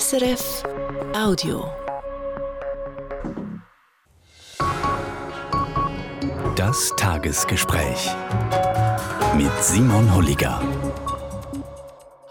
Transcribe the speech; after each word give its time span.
SRF 0.00 0.62
Audio. 1.14 1.70
Das 6.56 6.94
Tagesgespräch 6.96 8.08
mit 9.36 9.52
Simon 9.60 10.14
Holliger. 10.14 10.62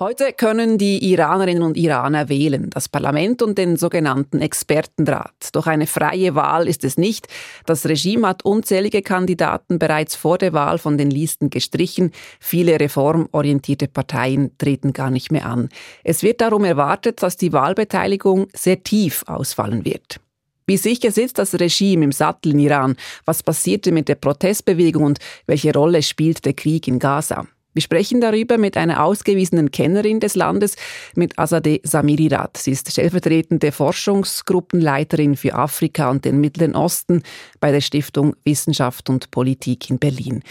Heute 0.02 0.34
können 0.34 0.80
die 0.80 1.12
Iranerinnen 1.12 1.62
und 1.62 1.78
Iraner 1.78 2.28
wählen, 2.28 2.72
das 2.72 2.90
Parlament 2.90 3.44
und 3.44 3.60
den 3.60 3.78
sogenannten 3.78 4.42
Expertenrat. 4.42 5.50
Doch 5.52 5.68
eine 5.68 5.86
freie 5.86 6.34
Wahl 6.34 6.68
ist 6.68 6.84
es 6.84 6.98
nicht. 6.98 7.28
Das 7.68 7.86
Regime 7.86 8.28
hat 8.28 8.44
unzählige 8.44 9.04
Kandidaten 9.04 9.78
bereits 9.78 10.16
vor 10.16 10.40
der 10.40 10.54
Wahl 10.54 10.80
von 10.80 10.98
den 10.98 11.12
Listen 11.12 11.52
gestrichen. 11.52 12.10
Viele 12.40 12.80
reformorientierte 12.80 13.88
Parteien 13.88 14.58
treten 14.58 14.92
gar 14.92 15.12
nicht 15.12 15.32
mehr 15.32 15.46
an. 15.46 15.70
Es 16.04 16.24
wird 16.24 16.42
darum 16.42 16.64
erwartet, 16.64 17.22
dass 17.22 17.38
die 17.38 17.54
Wahlbeteiligung 17.54 18.48
sehr 18.56 18.82
tief 18.82 19.24
ausfallen 19.28 19.86
wird. 19.86 20.20
Wie 20.66 20.78
sicher 20.78 21.12
sitzt 21.12 21.38
das 21.38 21.60
Regime 21.60 22.06
im 22.06 22.12
Sattel 22.12 22.54
in 22.54 22.60
Iran? 22.60 22.96
Was 23.26 23.44
passierte 23.44 23.92
mit 23.92 24.10
der 24.10 24.16
Protestbewegung 24.16 25.04
und 25.04 25.20
welche 25.46 25.72
Rolle 25.72 26.02
spielt 26.02 26.44
der 26.44 26.54
Krieg 26.54 26.88
in 26.88 26.98
Gaza? 26.98 27.46
Wir 27.74 27.82
sprechen 27.82 28.20
darüber 28.20 28.58
mit 28.58 28.76
einer 28.76 29.04
ausgewiesenen 29.04 29.72
Kennerin 29.72 30.20
des 30.20 30.36
Landes, 30.36 30.76
mit 31.16 31.40
Azadeh 31.40 31.80
Samirirat. 31.84 32.58
Sie 32.58 32.72
ist 32.72 32.92
stellvertretende 32.92 33.72
Forschungsgruppenleiterin 33.72 35.38
für 35.38 35.56
Afrika 35.56 36.10
und 36.10 36.26
den 36.26 36.42
Mittleren 36.42 36.76
Osten 36.76 37.24
bei 37.62 37.72
der 37.72 37.82
Stiftung 37.82 38.36
Wissenschaft 38.44 39.10
und 39.10 39.32
Politik 39.32 39.90
in 39.90 40.00
Berlin. 40.00 40.44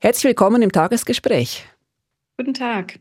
Herzlich 0.00 0.24
willkommen 0.24 0.62
im 0.62 0.72
Tagesgespräch. 0.72 1.66
Guten 2.36 2.54
Tag. 2.54 2.98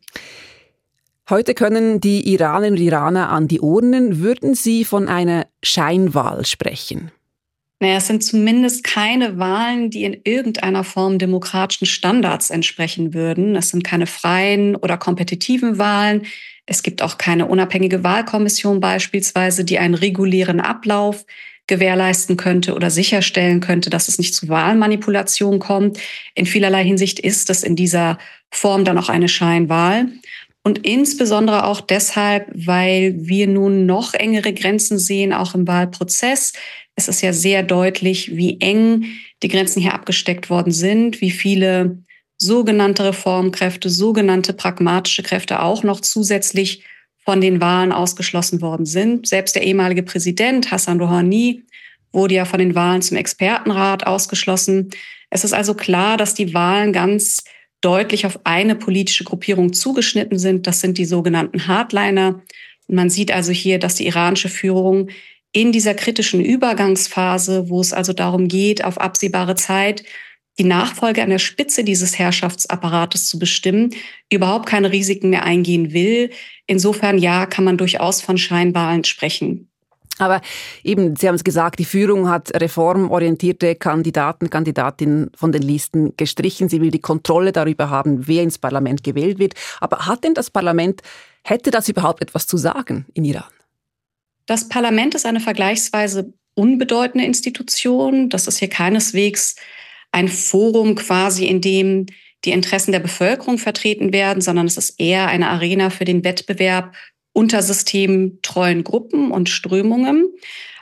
Heute 1.29 1.53
können 1.53 2.01
die 2.01 2.31
Iranerinnen 2.33 2.79
und 2.79 2.85
Iraner 2.85 3.29
an 3.29 3.47
die 3.47 3.61
Urnen. 3.61 4.19
Würden 4.19 4.53
Sie 4.53 4.83
von 4.83 5.07
einer 5.07 5.47
Scheinwahl 5.63 6.45
sprechen? 6.45 7.11
Naja, 7.81 7.97
es 7.97 8.07
sind 8.07 8.23
zumindest 8.23 8.83
keine 8.83 9.39
Wahlen, 9.39 9.89
die 9.89 10.03
in 10.03 10.19
irgendeiner 10.25 10.83
Form 10.83 11.17
demokratischen 11.17 11.85
Standards 11.85 12.49
entsprechen 12.49 13.13
würden. 13.13 13.55
Es 13.55 13.69
sind 13.69 13.83
keine 13.83 14.05
freien 14.05 14.75
oder 14.75 14.97
kompetitiven 14.97 15.77
Wahlen. 15.77 16.25
Es 16.65 16.83
gibt 16.83 17.01
auch 17.01 17.17
keine 17.17 17.45
unabhängige 17.45 18.03
Wahlkommission 18.03 18.81
beispielsweise, 18.81 19.63
die 19.63 19.79
einen 19.79 19.95
regulären 19.95 20.59
Ablauf 20.59 21.25
gewährleisten 21.67 22.35
könnte 22.35 22.73
oder 22.73 22.89
sicherstellen 22.89 23.61
könnte, 23.61 23.89
dass 23.89 24.09
es 24.09 24.17
nicht 24.17 24.35
zu 24.35 24.49
Wahlmanipulation 24.49 25.59
kommt. 25.59 25.99
In 26.35 26.45
vielerlei 26.45 26.83
Hinsicht 26.83 27.19
ist 27.19 27.49
es 27.49 27.63
in 27.63 27.77
dieser 27.77 28.17
Form 28.51 28.83
dann 28.83 28.97
auch 28.97 29.07
eine 29.07 29.29
Scheinwahl. 29.29 30.07
Und 30.63 30.85
insbesondere 30.85 31.65
auch 31.65 31.79
deshalb, 31.79 32.51
weil 32.53 33.15
wir 33.17 33.47
nun 33.47 33.85
noch 33.85 34.13
engere 34.13 34.53
Grenzen 34.53 34.99
sehen, 34.99 35.31
auch 35.31 35.55
im 35.55 35.67
Wahlprozess. 35.67 36.53
Es 36.99 37.07
ist 37.07 37.21
ja 37.21 37.31
sehr 37.31 37.63
deutlich, 37.63 38.35
wie 38.35 38.59
eng 38.59 39.05
die 39.41 39.47
Grenzen 39.47 39.81
hier 39.81 39.93
abgesteckt 39.93 40.49
worden 40.49 40.73
sind, 40.73 41.21
wie 41.21 41.31
viele 41.31 41.99
sogenannte 42.37 43.05
Reformkräfte, 43.05 43.89
sogenannte 43.89 44.51
pragmatische 44.51 45.23
Kräfte 45.23 45.61
auch 45.61 45.83
noch 45.83 46.01
zusätzlich 46.01 46.83
von 47.23 47.39
den 47.39 47.61
Wahlen 47.61 47.93
ausgeschlossen 47.93 48.61
worden 48.61 48.85
sind. 48.85 49.27
Selbst 49.27 49.55
der 49.55 49.63
ehemalige 49.63 50.03
Präsident 50.03 50.71
Hassan 50.71 50.99
Rouhani 50.99 51.63
wurde 52.11 52.35
ja 52.35 52.43
von 52.43 52.59
den 52.59 52.75
Wahlen 52.75 53.01
zum 53.01 53.15
Expertenrat 53.15 54.05
ausgeschlossen. 54.05 54.89
Es 55.29 55.45
ist 55.45 55.53
also 55.53 55.75
klar, 55.75 56.17
dass 56.17 56.33
die 56.33 56.53
Wahlen 56.53 56.91
ganz 56.91 57.45
deutlich 57.79 58.25
auf 58.25 58.41
eine 58.43 58.75
politische 58.75 59.23
Gruppierung 59.23 59.71
zugeschnitten 59.71 60.37
sind. 60.37 60.67
Das 60.67 60.81
sind 60.81 60.97
die 60.97 61.05
sogenannten 61.05 61.65
Hardliner. 61.65 62.41
Und 62.87 62.95
man 62.95 63.09
sieht 63.09 63.31
also 63.31 63.53
hier, 63.53 63.79
dass 63.79 63.95
die 63.95 64.07
iranische 64.07 64.49
Führung 64.49 65.07
in 65.51 65.71
dieser 65.71 65.93
kritischen 65.93 66.43
Übergangsphase, 66.43 67.69
wo 67.69 67.81
es 67.81 67.93
also 67.93 68.13
darum 68.13 68.47
geht, 68.47 68.83
auf 68.83 68.99
absehbare 68.99 69.55
Zeit 69.55 70.03
die 70.59 70.65
Nachfolge 70.65 71.23
an 71.23 71.29
der 71.29 71.39
Spitze 71.39 71.83
dieses 71.85 72.19
Herrschaftsapparates 72.19 73.27
zu 73.27 73.39
bestimmen, 73.39 73.91
überhaupt 74.29 74.67
keine 74.67 74.91
Risiken 74.91 75.29
mehr 75.29 75.43
eingehen 75.43 75.93
will. 75.93 76.31
Insofern 76.67 77.17
ja, 77.17 77.45
kann 77.45 77.63
man 77.63 77.77
durchaus 77.77 78.21
von 78.21 78.37
Scheinwahlen 78.37 79.05
sprechen. 79.05 79.69
Aber 80.19 80.41
eben, 80.83 81.15
Sie 81.15 81.29
haben 81.29 81.35
es 81.35 81.45
gesagt, 81.45 81.79
die 81.79 81.85
Führung 81.85 82.29
hat 82.29 82.53
reformorientierte 82.53 83.75
Kandidaten, 83.75 84.49
Kandidatinnen 84.49 85.31
von 85.33 85.53
den 85.53 85.61
Listen 85.61 86.13
gestrichen. 86.17 86.67
Sie 86.67 86.81
will 86.81 86.91
die 86.91 86.99
Kontrolle 86.99 87.53
darüber 87.53 87.89
haben, 87.89 88.27
wer 88.27 88.43
ins 88.43 88.57
Parlament 88.57 89.01
gewählt 89.03 89.39
wird. 89.39 89.53
Aber 89.79 90.07
hat 90.07 90.25
denn 90.25 90.33
das 90.33 90.49
Parlament, 90.49 91.01
hätte 91.43 91.71
das 91.71 91.87
überhaupt 91.87 92.21
etwas 92.21 92.47
zu 92.47 92.57
sagen 92.57 93.05
in 93.13 93.23
Iran? 93.23 93.45
Das 94.49 94.67
Parlament 94.67 95.13
ist 95.13 95.27
eine 95.27 95.41
vergleichsweise 95.41 96.33
unbedeutende 96.55 97.23
Institution. 97.23 98.29
Das 98.29 98.47
ist 98.47 98.57
hier 98.57 98.67
keineswegs 98.67 99.55
ein 100.11 100.27
Forum 100.27 100.95
quasi, 100.95 101.45
in 101.45 101.61
dem 101.61 102.07
die 102.43 102.49
Interessen 102.49 102.91
der 102.91 102.99
Bevölkerung 102.99 103.59
vertreten 103.59 104.11
werden, 104.11 104.41
sondern 104.41 104.65
es 104.65 104.75
ist 104.75 104.99
eher 104.99 105.27
eine 105.27 105.49
Arena 105.49 105.91
für 105.91 106.03
den 106.03 106.23
Wettbewerb 106.23 106.95
unter 107.31 107.61
systemtreuen 107.61 108.83
Gruppen 108.83 109.29
und 109.29 109.49
Strömungen. 109.49 110.33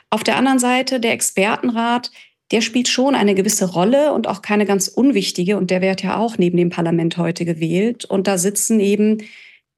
Auf 0.08 0.24
der 0.24 0.36
anderen 0.36 0.58
Seite 0.58 0.98
der 0.98 1.12
Expertenrat, 1.12 2.10
der 2.52 2.62
spielt 2.62 2.88
schon 2.88 3.14
eine 3.14 3.34
gewisse 3.34 3.70
Rolle 3.70 4.14
und 4.14 4.28
auch 4.28 4.40
keine 4.40 4.64
ganz 4.64 4.88
unwichtige. 4.88 5.58
Und 5.58 5.70
der 5.70 5.82
wird 5.82 6.02
ja 6.02 6.16
auch 6.16 6.38
neben 6.38 6.56
dem 6.56 6.70
Parlament 6.70 7.18
heute 7.18 7.44
gewählt. 7.44 8.06
Und 8.06 8.28
da 8.28 8.38
sitzen 8.38 8.80
eben 8.80 9.18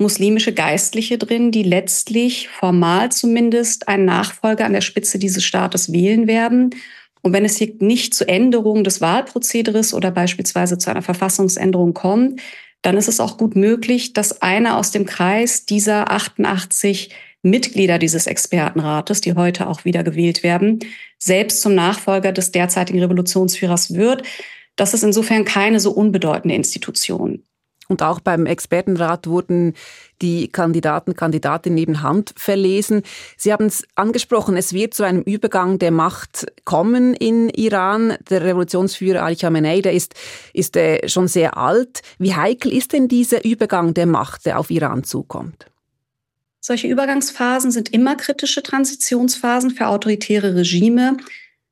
muslimische 0.01 0.53
Geistliche 0.53 1.19
drin, 1.19 1.53
die 1.53 1.63
letztlich 1.63 2.49
formal 2.49 3.13
zumindest 3.13 3.89
einen 3.89 4.05
Nachfolger 4.05 4.65
an 4.65 4.73
der 4.73 4.81
Spitze 4.81 5.19
dieses 5.19 5.45
Staates 5.45 5.93
wählen 5.93 6.27
werden. 6.27 6.71
Und 7.23 7.33
wenn 7.33 7.45
es 7.45 7.59
hier 7.59 7.73
nicht 7.79 8.15
zu 8.15 8.27
Änderungen 8.27 8.83
des 8.83 9.01
Wahlprozederes 9.01 9.95
oder 9.95 10.11
beispielsweise 10.11 10.79
zu 10.79 10.91
einer 10.91 11.03
Verfassungsänderung 11.03 11.95
kommt, 11.95 12.41
dann 12.83 12.97
ist 12.97 13.09
es 13.09 13.21
auch 13.21 13.37
gut 13.37 13.57
möglich, 13.57 14.15
dass 14.15 14.41
einer 14.41 14.79
aus 14.79 14.91
dem 14.91 15.05
Kreis 15.05 15.67
dieser 15.67 16.11
88 16.11 17.11
Mitglieder 17.43 17.99
dieses 17.99 18.27
Expertenrates, 18.27 19.21
die 19.21 19.35
heute 19.35 19.67
auch 19.67 19.85
wieder 19.85 20.03
gewählt 20.03 20.43
werden, 20.43 20.81
selbst 21.19 21.61
zum 21.63 21.75
Nachfolger 21.75 22.33
des 22.33 22.53
derzeitigen 22.53 23.01
Revolutionsführers 23.01 23.95
wird. 23.95 24.23
Das 24.77 24.95
ist 24.95 25.05
insofern 25.05 25.45
keine 25.45 25.81
so 25.81 25.91
unbedeutende 25.91 26.55
Institution. 26.55 27.43
Und 27.91 28.03
auch 28.03 28.21
beim 28.21 28.47
Expertenrat 28.47 29.27
wurden 29.27 29.75
die 30.23 30.47
Kandidaten, 30.47 31.17
Kandidatinnen 31.17 31.75
neben 31.75 32.03
Hand 32.03 32.33
verlesen. 32.37 33.03
Sie 33.37 33.53
haben 33.53 33.67
es 33.67 33.85
angesprochen, 33.97 34.57
es 34.57 34.73
wird 34.73 34.95
zu 34.95 35.03
einem 35.03 35.23
Übergang 35.23 35.81
der 35.81 35.91
Macht 35.91 36.47
kommen 36.65 37.15
in 37.15 37.49
Iran. 37.49 38.17
Der 38.31 38.45
Revolutionsführer 38.45 39.25
Ali 39.25 39.35
Khamenei, 39.35 39.81
der 39.81 39.93
ist, 39.93 40.15
ist 40.55 40.77
äh, 40.77 41.09
schon 41.09 41.27
sehr 41.27 41.57
alt. 41.57 42.03
Wie 42.19 42.37
heikel 42.37 42.73
ist 42.73 42.93
denn 42.93 43.09
dieser 43.09 43.45
Übergang 43.45 43.93
der 43.93 44.07
Macht, 44.07 44.47
der 44.47 44.61
auf 44.61 44.71
Iran 44.71 45.03
zukommt? 45.03 45.67
Solche 46.61 46.87
Übergangsphasen 46.87 47.73
sind 47.73 47.93
immer 47.93 48.15
kritische 48.15 48.63
Transitionsphasen 48.63 49.73
für 49.73 49.89
autoritäre 49.89 50.55
Regime, 50.55 51.17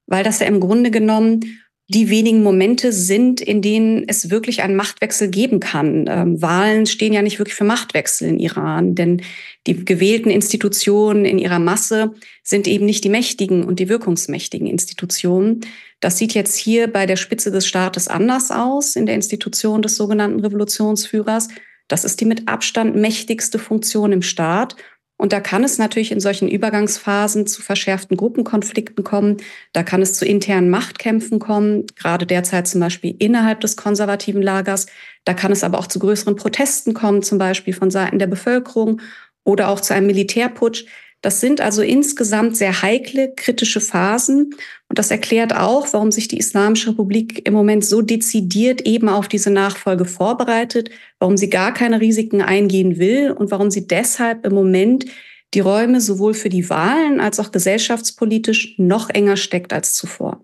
weil 0.06 0.24
das 0.24 0.40
ja 0.40 0.46
im 0.46 0.58
Grunde 0.58 0.90
genommen 0.90 1.60
die 1.90 2.10
wenigen 2.10 2.42
Momente 2.42 2.92
sind, 2.92 3.40
in 3.40 3.62
denen 3.62 4.04
es 4.06 4.28
wirklich 4.30 4.62
einen 4.62 4.76
Machtwechsel 4.76 5.28
geben 5.28 5.58
kann. 5.58 6.04
Ähm, 6.06 6.40
Wahlen 6.42 6.84
stehen 6.84 7.14
ja 7.14 7.22
nicht 7.22 7.38
wirklich 7.38 7.54
für 7.54 7.64
Machtwechsel 7.64 8.28
in 8.28 8.38
Iran, 8.38 8.94
denn 8.94 9.22
die 9.66 9.86
gewählten 9.86 10.28
Institutionen 10.28 11.24
in 11.24 11.38
ihrer 11.38 11.58
Masse 11.58 12.12
sind 12.42 12.68
eben 12.68 12.84
nicht 12.84 13.04
die 13.04 13.08
mächtigen 13.08 13.64
und 13.64 13.80
die 13.80 13.88
wirkungsmächtigen 13.88 14.66
Institutionen. 14.66 15.60
Das 16.00 16.18
sieht 16.18 16.34
jetzt 16.34 16.56
hier 16.56 16.92
bei 16.92 17.06
der 17.06 17.16
Spitze 17.16 17.50
des 17.50 17.66
Staates 17.66 18.06
anders 18.06 18.50
aus, 18.50 18.94
in 18.94 19.06
der 19.06 19.14
Institution 19.14 19.80
des 19.80 19.96
sogenannten 19.96 20.40
Revolutionsführers. 20.40 21.48
Das 21.88 22.04
ist 22.04 22.20
die 22.20 22.26
mit 22.26 22.48
Abstand 22.48 22.96
mächtigste 22.96 23.58
Funktion 23.58 24.12
im 24.12 24.22
Staat. 24.22 24.76
Und 25.18 25.32
da 25.32 25.40
kann 25.40 25.64
es 25.64 25.78
natürlich 25.78 26.12
in 26.12 26.20
solchen 26.20 26.48
Übergangsphasen 26.48 27.46
zu 27.48 27.60
verschärften 27.60 28.16
Gruppenkonflikten 28.16 29.02
kommen. 29.02 29.38
Da 29.72 29.82
kann 29.82 30.00
es 30.00 30.14
zu 30.14 30.24
internen 30.24 30.70
Machtkämpfen 30.70 31.40
kommen, 31.40 31.86
gerade 31.96 32.24
derzeit 32.24 32.68
zum 32.68 32.80
Beispiel 32.80 33.16
innerhalb 33.18 33.60
des 33.60 33.76
konservativen 33.76 34.40
Lagers. 34.40 34.86
Da 35.24 35.34
kann 35.34 35.50
es 35.50 35.64
aber 35.64 35.78
auch 35.78 35.88
zu 35.88 35.98
größeren 35.98 36.36
Protesten 36.36 36.94
kommen, 36.94 37.22
zum 37.22 37.36
Beispiel 37.36 37.74
von 37.74 37.90
Seiten 37.90 38.20
der 38.20 38.28
Bevölkerung 38.28 39.00
oder 39.42 39.68
auch 39.68 39.80
zu 39.80 39.92
einem 39.92 40.06
Militärputsch. 40.06 40.84
Das 41.20 41.40
sind 41.40 41.60
also 41.60 41.82
insgesamt 41.82 42.56
sehr 42.56 42.82
heikle, 42.82 43.32
kritische 43.34 43.80
Phasen. 43.80 44.54
Und 44.88 44.98
das 44.98 45.10
erklärt 45.10 45.54
auch, 45.54 45.92
warum 45.92 46.12
sich 46.12 46.28
die 46.28 46.38
Islamische 46.38 46.90
Republik 46.90 47.46
im 47.46 47.54
Moment 47.54 47.84
so 47.84 48.02
dezidiert 48.02 48.82
eben 48.82 49.08
auf 49.08 49.26
diese 49.26 49.50
Nachfolge 49.50 50.04
vorbereitet, 50.04 50.90
warum 51.18 51.36
sie 51.36 51.50
gar 51.50 51.74
keine 51.74 52.00
Risiken 52.00 52.40
eingehen 52.40 52.98
will 52.98 53.32
und 53.32 53.50
warum 53.50 53.70
sie 53.70 53.88
deshalb 53.88 54.46
im 54.46 54.54
Moment 54.54 55.06
die 55.54 55.60
Räume 55.60 56.00
sowohl 56.00 56.34
für 56.34 56.50
die 56.50 56.68
Wahlen 56.70 57.20
als 57.20 57.40
auch 57.40 57.50
gesellschaftspolitisch 57.50 58.74
noch 58.78 59.10
enger 59.10 59.36
steckt 59.36 59.72
als 59.72 59.94
zuvor. 59.94 60.40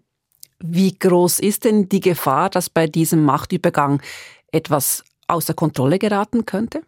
Wie 0.60 0.98
groß 0.98 1.40
ist 1.40 1.64
denn 1.64 1.88
die 1.88 2.00
Gefahr, 2.00 2.48
dass 2.50 2.70
bei 2.70 2.86
diesem 2.86 3.22
Machtübergang 3.22 4.02
etwas 4.50 5.04
außer 5.28 5.54
Kontrolle 5.54 5.98
geraten 5.98 6.46
könnte? 6.46 6.82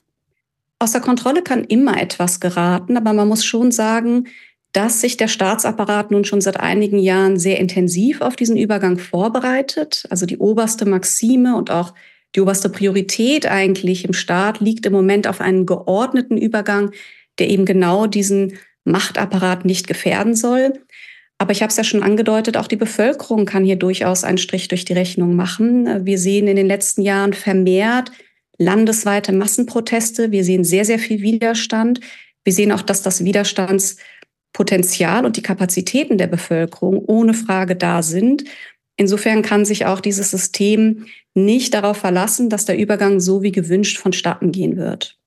Außer 0.78 1.00
Kontrolle 1.00 1.42
kann 1.42 1.64
immer 1.64 2.00
etwas 2.00 2.40
geraten, 2.40 2.96
aber 2.96 3.12
man 3.12 3.28
muss 3.28 3.44
schon 3.44 3.72
sagen, 3.72 4.28
dass 4.72 5.00
sich 5.00 5.16
der 5.16 5.28
Staatsapparat 5.28 6.10
nun 6.10 6.24
schon 6.24 6.42
seit 6.42 6.60
einigen 6.60 6.98
Jahren 6.98 7.38
sehr 7.38 7.58
intensiv 7.58 8.20
auf 8.20 8.36
diesen 8.36 8.58
Übergang 8.58 8.98
vorbereitet. 8.98 10.04
Also 10.10 10.26
die 10.26 10.36
oberste 10.36 10.84
Maxime 10.84 11.56
und 11.56 11.70
auch 11.70 11.94
die 12.34 12.42
oberste 12.42 12.68
Priorität 12.68 13.46
eigentlich 13.46 14.04
im 14.04 14.12
Staat 14.12 14.60
liegt 14.60 14.84
im 14.84 14.92
Moment 14.92 15.26
auf 15.26 15.40
einen 15.40 15.64
geordneten 15.64 16.36
Übergang, 16.36 16.90
der 17.38 17.48
eben 17.48 17.64
genau 17.64 18.06
diesen 18.06 18.58
Machtapparat 18.84 19.64
nicht 19.64 19.86
gefährden 19.86 20.34
soll. 20.34 20.74
Aber 21.38 21.52
ich 21.52 21.62
habe 21.62 21.70
es 21.70 21.76
ja 21.78 21.84
schon 21.84 22.02
angedeutet, 22.02 22.58
auch 22.58 22.66
die 22.66 22.76
Bevölkerung 22.76 23.46
kann 23.46 23.64
hier 23.64 23.76
durchaus 23.76 24.24
einen 24.24 24.38
Strich 24.38 24.68
durch 24.68 24.84
die 24.84 24.92
Rechnung 24.92 25.36
machen. 25.36 26.04
Wir 26.04 26.18
sehen 26.18 26.48
in 26.48 26.56
den 26.56 26.66
letzten 26.66 27.00
Jahren 27.00 27.32
vermehrt 27.32 28.10
landesweite 28.58 29.32
Massenproteste. 29.32 30.30
Wir 30.30 30.44
sehen 30.44 30.64
sehr, 30.64 30.84
sehr 30.84 30.98
viel 30.98 31.22
Widerstand. 31.22 32.00
Wir 32.44 32.52
sehen 32.52 32.72
auch, 32.72 32.82
dass 32.82 33.02
das 33.02 33.24
Widerstandspotenzial 33.24 35.26
und 35.26 35.36
die 35.36 35.42
Kapazitäten 35.42 36.18
der 36.18 36.28
Bevölkerung 36.28 36.98
ohne 36.98 37.34
Frage 37.34 37.76
da 37.76 38.02
sind. 38.02 38.44
Insofern 38.96 39.42
kann 39.42 39.64
sich 39.64 39.86
auch 39.86 40.00
dieses 40.00 40.30
System 40.30 41.06
nicht 41.34 41.74
darauf 41.74 41.98
verlassen, 41.98 42.48
dass 42.48 42.64
der 42.64 42.78
Übergang 42.78 43.20
so 43.20 43.42
wie 43.42 43.52
gewünscht 43.52 43.98
vonstatten 43.98 44.52
gehen 44.52 44.76
wird. 44.76 45.18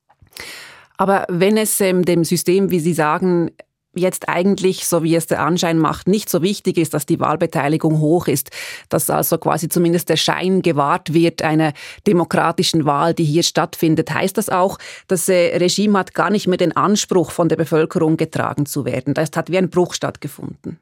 Aber 0.98 1.26
wenn 1.30 1.56
es 1.56 1.80
ähm, 1.80 2.04
dem 2.04 2.24
System, 2.24 2.72
wie 2.72 2.80
Sie 2.80 2.94
sagen, 2.94 3.52
jetzt 3.96 4.30
eigentlich, 4.30 4.86
so 4.86 5.04
wie 5.04 5.16
es 5.16 5.28
der 5.28 5.42
Anschein 5.42 5.78
macht, 5.78 6.08
nicht 6.08 6.30
so 6.30 6.42
wichtig 6.42 6.78
ist, 6.78 6.94
dass 6.94 7.06
die 7.06 7.20
Wahlbeteiligung 7.20 8.00
hoch 8.00 8.28
ist, 8.28 8.52
dass 8.90 9.10
also 9.10 9.38
quasi 9.38 9.70
zumindest 9.70 10.10
der 10.10 10.18
Schein 10.18 10.62
gewahrt 10.62 11.14
wird 11.14 11.42
einer 11.42 11.74
demokratischen 12.06 12.86
Wahl, 12.86 13.14
die 13.14 13.24
hier 13.24 13.44
stattfindet. 13.44 14.14
Heißt 14.14 14.38
das 14.38 14.50
auch, 14.50 14.78
das 15.08 15.28
äh, 15.30 15.58
Regime 15.58 15.98
hat 15.98 16.14
gar 16.14 16.30
nicht 16.30 16.48
mehr 16.48 16.58
den 16.58 16.76
Anspruch, 16.76 17.32
von 17.32 17.50
der 17.50 17.56
Bevölkerung 17.56 18.18
getragen 18.18 18.66
zu 18.66 18.86
werden? 18.86 19.14
Das 19.14 19.32
hat 19.36 19.52
wie 19.52 19.58
ein 19.58 19.70
Bruch 19.70 19.94
stattgefunden. 19.94 20.80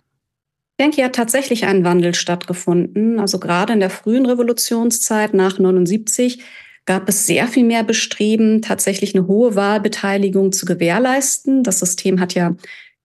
Ich 0.80 0.84
denke, 0.84 0.98
hier 0.98 1.06
hat 1.06 1.16
tatsächlich 1.16 1.66
ein 1.66 1.84
Wandel 1.84 2.14
stattgefunden. 2.14 3.20
Also 3.20 3.40
gerade 3.40 3.74
in 3.74 3.80
der 3.80 3.90
frühen 3.90 4.28
Revolutionszeit 4.28 5.34
nach 5.34 5.58
79 5.58 6.44
gab 6.86 7.10
es 7.10 7.26
sehr 7.26 7.48
viel 7.48 7.66
mehr 7.66 7.84
Bestreben, 7.84 8.62
tatsächlich 8.62 9.16
eine 9.16 9.28
hohe 9.28 9.56
Wahlbeteiligung 9.56 10.52
zu 10.52 10.66
gewährleisten. 10.66 11.64
Das 11.64 11.80
System 11.80 12.20
hat 12.20 12.34
ja 12.34 12.56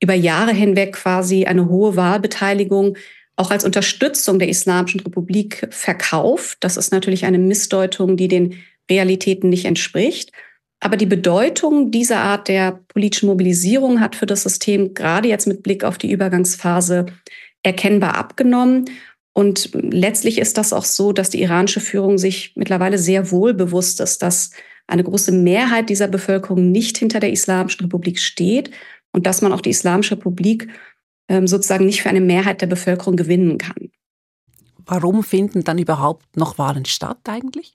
über 0.03 0.15
Jahre 0.15 0.53
hinweg 0.53 0.95
quasi 0.95 1.45
eine 1.47 1.69
hohe 1.69 1.97
Wahlbeteiligung 1.97 2.97
auch 3.37 3.51
als 3.51 3.65
Unterstützung 3.65 4.39
der 4.39 4.49
Islamischen 4.49 5.01
Republik 5.01 5.67
verkauft. 5.71 6.59
Das 6.61 6.77
ist 6.77 6.93
natürlich 6.93 7.25
eine 7.25 7.39
Missdeutung, 7.39 8.17
die 8.17 8.29
den 8.29 8.59
Realitäten 8.91 9.49
nicht 9.49 9.65
entspricht. 9.65 10.33
Aber 10.81 10.97
die 10.97 11.07
Bedeutung 11.07 11.91
dieser 11.91 12.19
Art 12.19 12.49
der 12.49 12.81
politischen 12.89 13.29
Mobilisierung 13.29 14.01
hat 14.01 14.17
für 14.17 14.27
das 14.27 14.43
System 14.43 14.95
gerade 14.95 15.29
jetzt 15.29 15.47
mit 15.47 15.63
Blick 15.63 15.85
auf 15.85 15.97
die 15.97 16.11
Übergangsphase 16.11 17.07
erkennbar 17.63 18.17
abgenommen. 18.17 18.87
Und 19.33 19.71
letztlich 19.73 20.39
ist 20.39 20.59
das 20.59 20.73
auch 20.73 20.85
so, 20.85 21.13
dass 21.13 21.31
die 21.31 21.41
iranische 21.41 21.81
Führung 21.81 22.19
sich 22.19 22.53
mittlerweile 22.57 22.99
sehr 22.99 23.31
wohl 23.31 23.55
bewusst 23.55 24.01
ist, 24.01 24.23
dass 24.23 24.51
eine 24.89 25.05
große 25.05 25.33
Mehrheit 25.33 25.89
dieser 25.89 26.09
Bevölkerung 26.09 26.71
nicht 26.71 26.99
hinter 26.99 27.21
der 27.21 27.31
Islamischen 27.31 27.85
Republik 27.85 28.19
steht 28.19 28.73
und 29.13 29.27
dass 29.27 29.43
man 29.43 29.53
auch 29.53 29.61
die 29.61 29.71
Islamische 29.71 30.17
Republik 30.17 30.69
ähm, 31.29 31.47
sozusagen 31.47 31.87
nicht 31.87 32.03
für 32.03 32.09
eine 32.09 32.21
Mehrheit 32.21 32.61
der 32.61 32.67
Bevölkerung 32.67 33.17
gewinnen 33.17 33.59
kann. 33.59 33.91
Warum 34.85 35.23
finden 35.23 35.65
dann 35.65 35.79
überhaupt 35.79 36.37
noch 36.37 36.59
Wahlen 36.59 36.85
statt 36.85 37.21
eigentlich? 37.25 37.75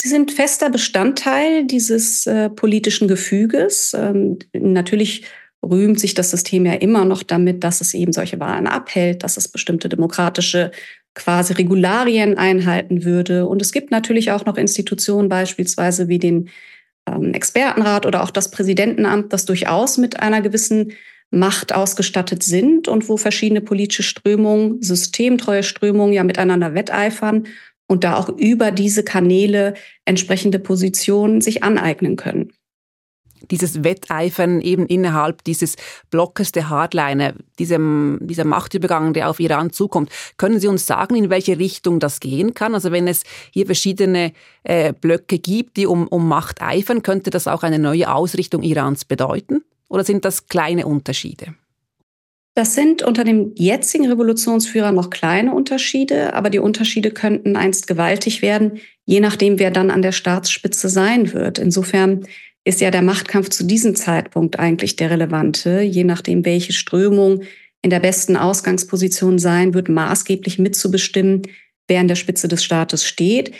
Sie 0.00 0.08
sind 0.08 0.32
fester 0.32 0.70
Bestandteil 0.70 1.66
dieses 1.66 2.26
äh, 2.26 2.48
politischen 2.48 3.06
Gefüges. 3.06 3.94
Ähm, 3.94 4.38
natürlich 4.54 5.24
rühmt 5.62 6.00
sich 6.00 6.14
das 6.14 6.30
System 6.30 6.64
ja 6.64 6.72
immer 6.72 7.04
noch 7.04 7.22
damit, 7.22 7.64
dass 7.64 7.82
es 7.82 7.92
eben 7.92 8.14
solche 8.14 8.40
Wahlen 8.40 8.66
abhält, 8.66 9.22
dass 9.22 9.36
es 9.36 9.48
bestimmte 9.48 9.90
demokratische 9.90 10.70
quasi 11.14 11.52
Regularien 11.52 12.38
einhalten 12.38 13.04
würde. 13.04 13.46
Und 13.46 13.60
es 13.60 13.72
gibt 13.72 13.90
natürlich 13.90 14.30
auch 14.30 14.46
noch 14.46 14.56
Institutionen 14.56 15.28
beispielsweise 15.28 16.08
wie 16.08 16.18
den 16.18 16.48
Expertenrat 17.32 18.06
oder 18.06 18.22
auch 18.22 18.30
das 18.30 18.50
Präsidentenamt, 18.50 19.32
das 19.32 19.44
durchaus 19.46 19.98
mit 19.98 20.20
einer 20.20 20.40
gewissen 20.40 20.92
Macht 21.30 21.72
ausgestattet 21.72 22.42
sind 22.42 22.88
und 22.88 23.08
wo 23.08 23.16
verschiedene 23.16 23.60
politische 23.60 24.02
Strömungen, 24.02 24.82
systemtreue 24.82 25.62
Strömungen 25.62 26.12
ja 26.12 26.24
miteinander 26.24 26.74
wetteifern 26.74 27.46
und 27.86 28.04
da 28.04 28.16
auch 28.16 28.28
über 28.28 28.72
diese 28.72 29.04
Kanäle 29.04 29.74
entsprechende 30.04 30.58
Positionen 30.58 31.40
sich 31.40 31.62
aneignen 31.62 32.16
können 32.16 32.52
dieses 33.50 33.84
Wetteifern 33.84 34.60
eben 34.60 34.86
innerhalb 34.86 35.44
dieses 35.44 35.76
Blockes 36.10 36.52
der 36.52 36.68
Hardliner, 36.68 37.34
diesem, 37.58 38.18
dieser 38.22 38.44
Machtübergang, 38.44 39.12
der 39.12 39.28
auf 39.28 39.40
Iran 39.40 39.72
zukommt. 39.72 40.10
Können 40.36 40.60
Sie 40.60 40.68
uns 40.68 40.86
sagen, 40.86 41.16
in 41.16 41.30
welche 41.30 41.58
Richtung 41.58 42.00
das 42.00 42.20
gehen 42.20 42.54
kann? 42.54 42.74
Also 42.74 42.92
wenn 42.92 43.08
es 43.08 43.24
hier 43.50 43.66
verschiedene 43.66 44.32
äh, 44.62 44.92
Blöcke 44.92 45.38
gibt, 45.38 45.76
die 45.76 45.86
um, 45.86 46.06
um 46.08 46.28
Macht 46.28 46.62
eifern, 46.62 47.02
könnte 47.02 47.30
das 47.30 47.48
auch 47.48 47.62
eine 47.62 47.78
neue 47.78 48.12
Ausrichtung 48.12 48.62
Irans 48.62 49.04
bedeuten? 49.04 49.62
Oder 49.88 50.04
sind 50.04 50.24
das 50.24 50.46
kleine 50.46 50.86
Unterschiede? 50.86 51.54
Das 52.54 52.74
sind 52.74 53.02
unter 53.02 53.24
dem 53.24 53.52
jetzigen 53.54 54.06
Revolutionsführer 54.06 54.92
noch 54.92 55.10
kleine 55.10 55.54
Unterschiede, 55.54 56.34
aber 56.34 56.50
die 56.50 56.58
Unterschiede 56.58 57.10
könnten 57.10 57.56
einst 57.56 57.86
gewaltig 57.86 58.42
werden, 58.42 58.80
je 59.04 59.20
nachdem, 59.20 59.58
wer 59.58 59.70
dann 59.70 59.90
an 59.90 60.02
der 60.02 60.12
Staatsspitze 60.12 60.88
sein 60.88 61.32
wird. 61.32 61.58
Insofern 61.58 62.26
ist 62.64 62.80
ja 62.80 62.90
der 62.90 63.02
Machtkampf 63.02 63.48
zu 63.48 63.64
diesem 63.64 63.94
Zeitpunkt 63.94 64.58
eigentlich 64.58 64.96
der 64.96 65.10
relevante, 65.10 65.80
je 65.80 66.04
nachdem, 66.04 66.44
welche 66.44 66.72
Strömung 66.72 67.42
in 67.82 67.90
der 67.90 68.00
besten 68.00 68.36
Ausgangsposition 68.36 69.38
sein 69.38 69.72
wird, 69.72 69.88
maßgeblich 69.88 70.58
mitzubestimmen, 70.58 71.42
wer 71.88 72.00
an 72.00 72.08
der 72.08 72.16
Spitze 72.16 72.48
des 72.48 72.62
Staates 72.62 73.06
steht. 73.06 73.52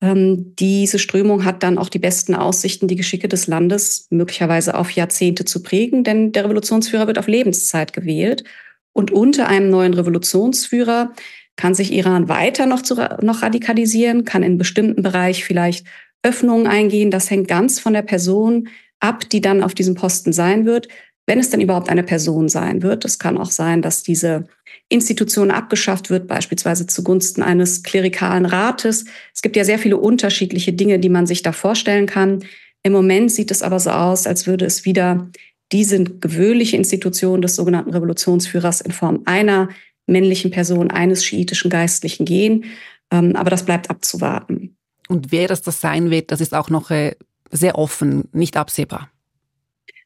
Ähm, 0.00 0.54
diese 0.58 0.98
Strömung 0.98 1.44
hat 1.44 1.62
dann 1.62 1.76
auch 1.76 1.88
die 1.88 1.98
besten 1.98 2.34
Aussichten, 2.34 2.88
die 2.88 2.96
Geschicke 2.96 3.28
des 3.28 3.46
Landes 3.46 4.06
möglicherweise 4.10 4.74
auf 4.74 4.90
Jahrzehnte 4.90 5.44
zu 5.44 5.62
prägen, 5.62 6.04
denn 6.04 6.32
der 6.32 6.44
Revolutionsführer 6.44 7.06
wird 7.06 7.18
auf 7.18 7.26
Lebenszeit 7.26 7.92
gewählt. 7.92 8.44
Und 8.92 9.10
unter 9.10 9.48
einem 9.48 9.70
neuen 9.70 9.94
Revolutionsführer 9.94 11.12
kann 11.56 11.74
sich 11.74 11.92
Iran 11.92 12.28
weiter 12.28 12.66
noch, 12.66 12.82
zu, 12.82 12.94
noch 13.20 13.42
radikalisieren, 13.42 14.24
kann 14.24 14.42
in 14.42 14.58
bestimmten 14.58 15.02
Bereich 15.02 15.44
vielleicht 15.44 15.86
Öffnungen 16.22 16.66
eingehen. 16.66 17.10
Das 17.10 17.30
hängt 17.30 17.48
ganz 17.48 17.80
von 17.80 17.92
der 17.92 18.02
Person 18.02 18.68
ab, 19.00 19.28
die 19.30 19.40
dann 19.40 19.62
auf 19.62 19.74
diesem 19.74 19.94
Posten 19.94 20.32
sein 20.32 20.66
wird, 20.66 20.88
wenn 21.26 21.38
es 21.38 21.50
denn 21.50 21.60
überhaupt 21.60 21.90
eine 21.90 22.02
Person 22.02 22.48
sein 22.48 22.82
wird. 22.82 23.04
Es 23.04 23.18
kann 23.18 23.38
auch 23.38 23.50
sein, 23.50 23.82
dass 23.82 24.02
diese 24.02 24.46
Institution 24.88 25.50
abgeschafft 25.50 26.08
wird, 26.10 26.26
beispielsweise 26.26 26.86
zugunsten 26.86 27.42
eines 27.42 27.82
klerikalen 27.82 28.46
Rates. 28.46 29.04
Es 29.34 29.42
gibt 29.42 29.56
ja 29.56 29.64
sehr 29.64 29.78
viele 29.78 29.98
unterschiedliche 29.98 30.72
Dinge, 30.72 30.98
die 30.98 31.10
man 31.10 31.26
sich 31.26 31.42
da 31.42 31.52
vorstellen 31.52 32.06
kann. 32.06 32.44
Im 32.82 32.92
Moment 32.92 33.30
sieht 33.30 33.50
es 33.50 33.62
aber 33.62 33.78
so 33.78 33.90
aus, 33.90 34.26
als 34.26 34.46
würde 34.46 34.64
es 34.64 34.84
wieder 34.86 35.28
diese 35.70 36.02
gewöhnliche 36.02 36.78
Institution 36.78 37.42
des 37.42 37.56
sogenannten 37.56 37.90
Revolutionsführers 37.90 38.80
in 38.80 38.92
Form 38.92 39.22
einer 39.26 39.68
männlichen 40.06 40.50
Person, 40.50 40.90
eines 40.90 41.24
schiitischen 41.24 41.70
Geistlichen 41.70 42.24
gehen. 42.24 42.64
Ähm, 43.12 43.36
aber 43.36 43.50
das 43.50 43.64
bleibt 43.64 43.90
abzuwarten. 43.90 44.77
Und 45.08 45.32
wer 45.32 45.48
das, 45.48 45.62
das 45.62 45.80
sein 45.80 46.10
wird, 46.10 46.30
das 46.30 46.40
ist 46.40 46.54
auch 46.54 46.70
noch 46.70 46.90
äh, 46.90 47.16
sehr 47.50 47.78
offen, 47.78 48.28
nicht 48.32 48.56
absehbar. 48.56 49.10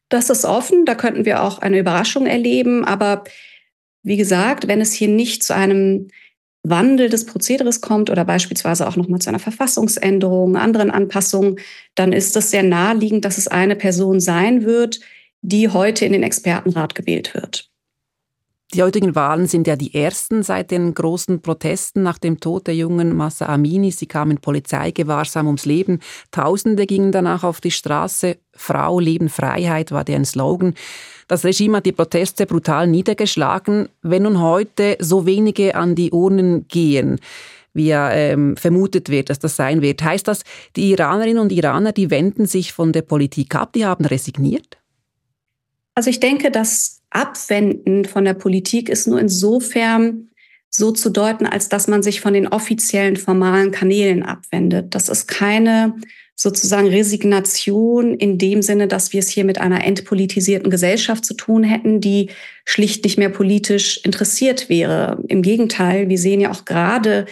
Das 0.09 0.31
ist 0.31 0.45
offen, 0.45 0.85
da 0.85 0.95
könnten 0.95 1.25
wir 1.25 1.43
auch 1.43 1.59
eine 1.59 1.79
Überraschung 1.79 2.27
erleben. 2.27 2.85
Aber 2.85 3.25
wie 4.03 4.17
gesagt, 4.17 4.69
wenn 4.69 4.81
es 4.81 4.93
hier 4.93 5.09
nicht 5.09 5.43
zu 5.43 5.55
einem 5.55 6.09
Wandel 6.63 7.09
des 7.09 7.27
Prozederes 7.27 7.81
kommt 7.81 8.11
oder 8.11 8.25
beispielsweise 8.25 8.87
auch 8.87 8.97
nochmal 8.97 9.21
zu 9.21 9.31
einer 9.31 9.41
Verfassungsänderung, 9.41 10.57
anderen 10.57 10.91
Anpassungen, 10.91 11.59
dann 11.95 12.13
ist 12.13 12.37
es 12.37 12.51
sehr 12.51 12.63
naheliegend, 12.63 13.25
dass 13.25 13.39
es 13.39 13.49
eine 13.49 13.75
Person 13.75 14.21
sein 14.21 14.65
wird, 14.65 15.01
die 15.41 15.69
heute 15.69 16.05
in 16.05 16.13
den 16.13 16.23
Expertenrat 16.23 16.95
gewählt 16.95 17.35
wird. 17.35 17.72
Die 18.75 18.83
heutigen 18.83 19.15
Wahlen 19.15 19.47
sind 19.47 19.67
ja 19.67 19.77
die 19.77 19.95
ersten 19.95 20.43
seit 20.43 20.71
den 20.71 20.95
großen 20.95 21.43
Protesten 21.43 22.03
nach 22.03 22.17
dem 22.17 22.41
Tod 22.41 22.67
der 22.67 22.75
jungen 22.75 23.15
Massa 23.15 23.45
Amini. 23.45 23.91
Sie 23.91 24.07
kamen 24.07 24.39
Polizeigewahrsam 24.39 25.47
ums 25.47 25.67
Leben. 25.67 26.01
Tausende 26.31 26.87
gingen 26.87 27.13
danach 27.13 27.45
auf 27.45 27.61
die 27.61 27.71
Straße. 27.71 28.39
Frau, 28.55 28.99
Leben, 28.99 29.29
Freiheit 29.29 29.93
war 29.93 30.05
deren 30.05 30.25
Slogan. 30.25 30.73
Das 31.29 31.45
Regime 31.45 31.77
hat 31.77 31.87
die 31.87 31.93
Proteste 31.93 32.47
brutal 32.47 32.87
niedergeschlagen. 32.87 33.91
Wenn 34.01 34.23
nun 34.23 34.41
heute 34.41 34.97
so 35.01 35.27
wenige 35.27 35.75
an 35.75 35.95
die 35.95 36.11
Urnen 36.11 36.67
gehen, 36.69 37.21
wie 37.75 37.89
ja 37.89 38.11
ähm, 38.11 38.57
vermutet 38.57 39.11
wird, 39.11 39.29
dass 39.29 39.39
das 39.39 39.55
sein 39.55 39.83
wird, 39.83 40.03
heißt 40.03 40.27
das, 40.27 40.45
die 40.77 40.93
Iranerinnen 40.93 41.43
und 41.43 41.53
Iraner, 41.53 41.93
die 41.93 42.11
wenden 42.11 42.47
sich 42.47 42.73
von 42.73 42.93
der 42.93 43.03
Politik 43.03 43.55
ab, 43.55 43.75
die 43.75 43.85
haben 43.85 44.07
resigniert? 44.07 44.79
Also 45.95 46.09
ich 46.09 46.21
denke, 46.21 46.51
dass 46.51 47.02
Abwenden 47.13 48.05
von 48.05 48.25
der 48.25 48.35
Politik 48.35 48.89
ist 48.89 49.07
nur 49.07 49.21
insofern 49.21 50.29
so 50.71 50.91
zu 50.91 51.11
deuten, 51.11 51.47
als 51.47 51.69
dass 51.69 51.87
man 51.87 52.03
sich 52.03 52.21
von 52.21 52.33
den 52.33 52.49
offiziellen 52.49 53.17
formalen 53.17 53.71
Kanälen 53.71 54.23
abwendet. 54.23 54.95
Das 54.95 55.09
ist 55.09 55.29
keine 55.29 55.95
sozusagen 56.35 56.89
Resignation 56.89 58.15
in 58.15 58.39
dem 58.39 58.63
Sinne, 58.63 58.89
dass 58.89 59.13
wir 59.13 59.21
es 59.21 59.29
hier 59.29 59.45
mit 59.45 59.61
einer 59.61 59.85
entpolitisierten 59.85 60.71
Gesellschaft 60.71 61.25
zu 61.25 61.35
tun 61.35 61.63
hätten, 61.63 62.01
die 62.01 62.31
schlicht 62.65 63.05
nicht 63.05 63.19
mehr 63.19 63.29
politisch 63.29 64.01
interessiert 64.03 64.69
wäre. 64.69 65.23
Im 65.29 65.43
Gegenteil, 65.43 66.09
wir 66.09 66.19
sehen 66.19 66.41
ja 66.41 66.51
auch 66.51 66.65
gerade 66.65 67.27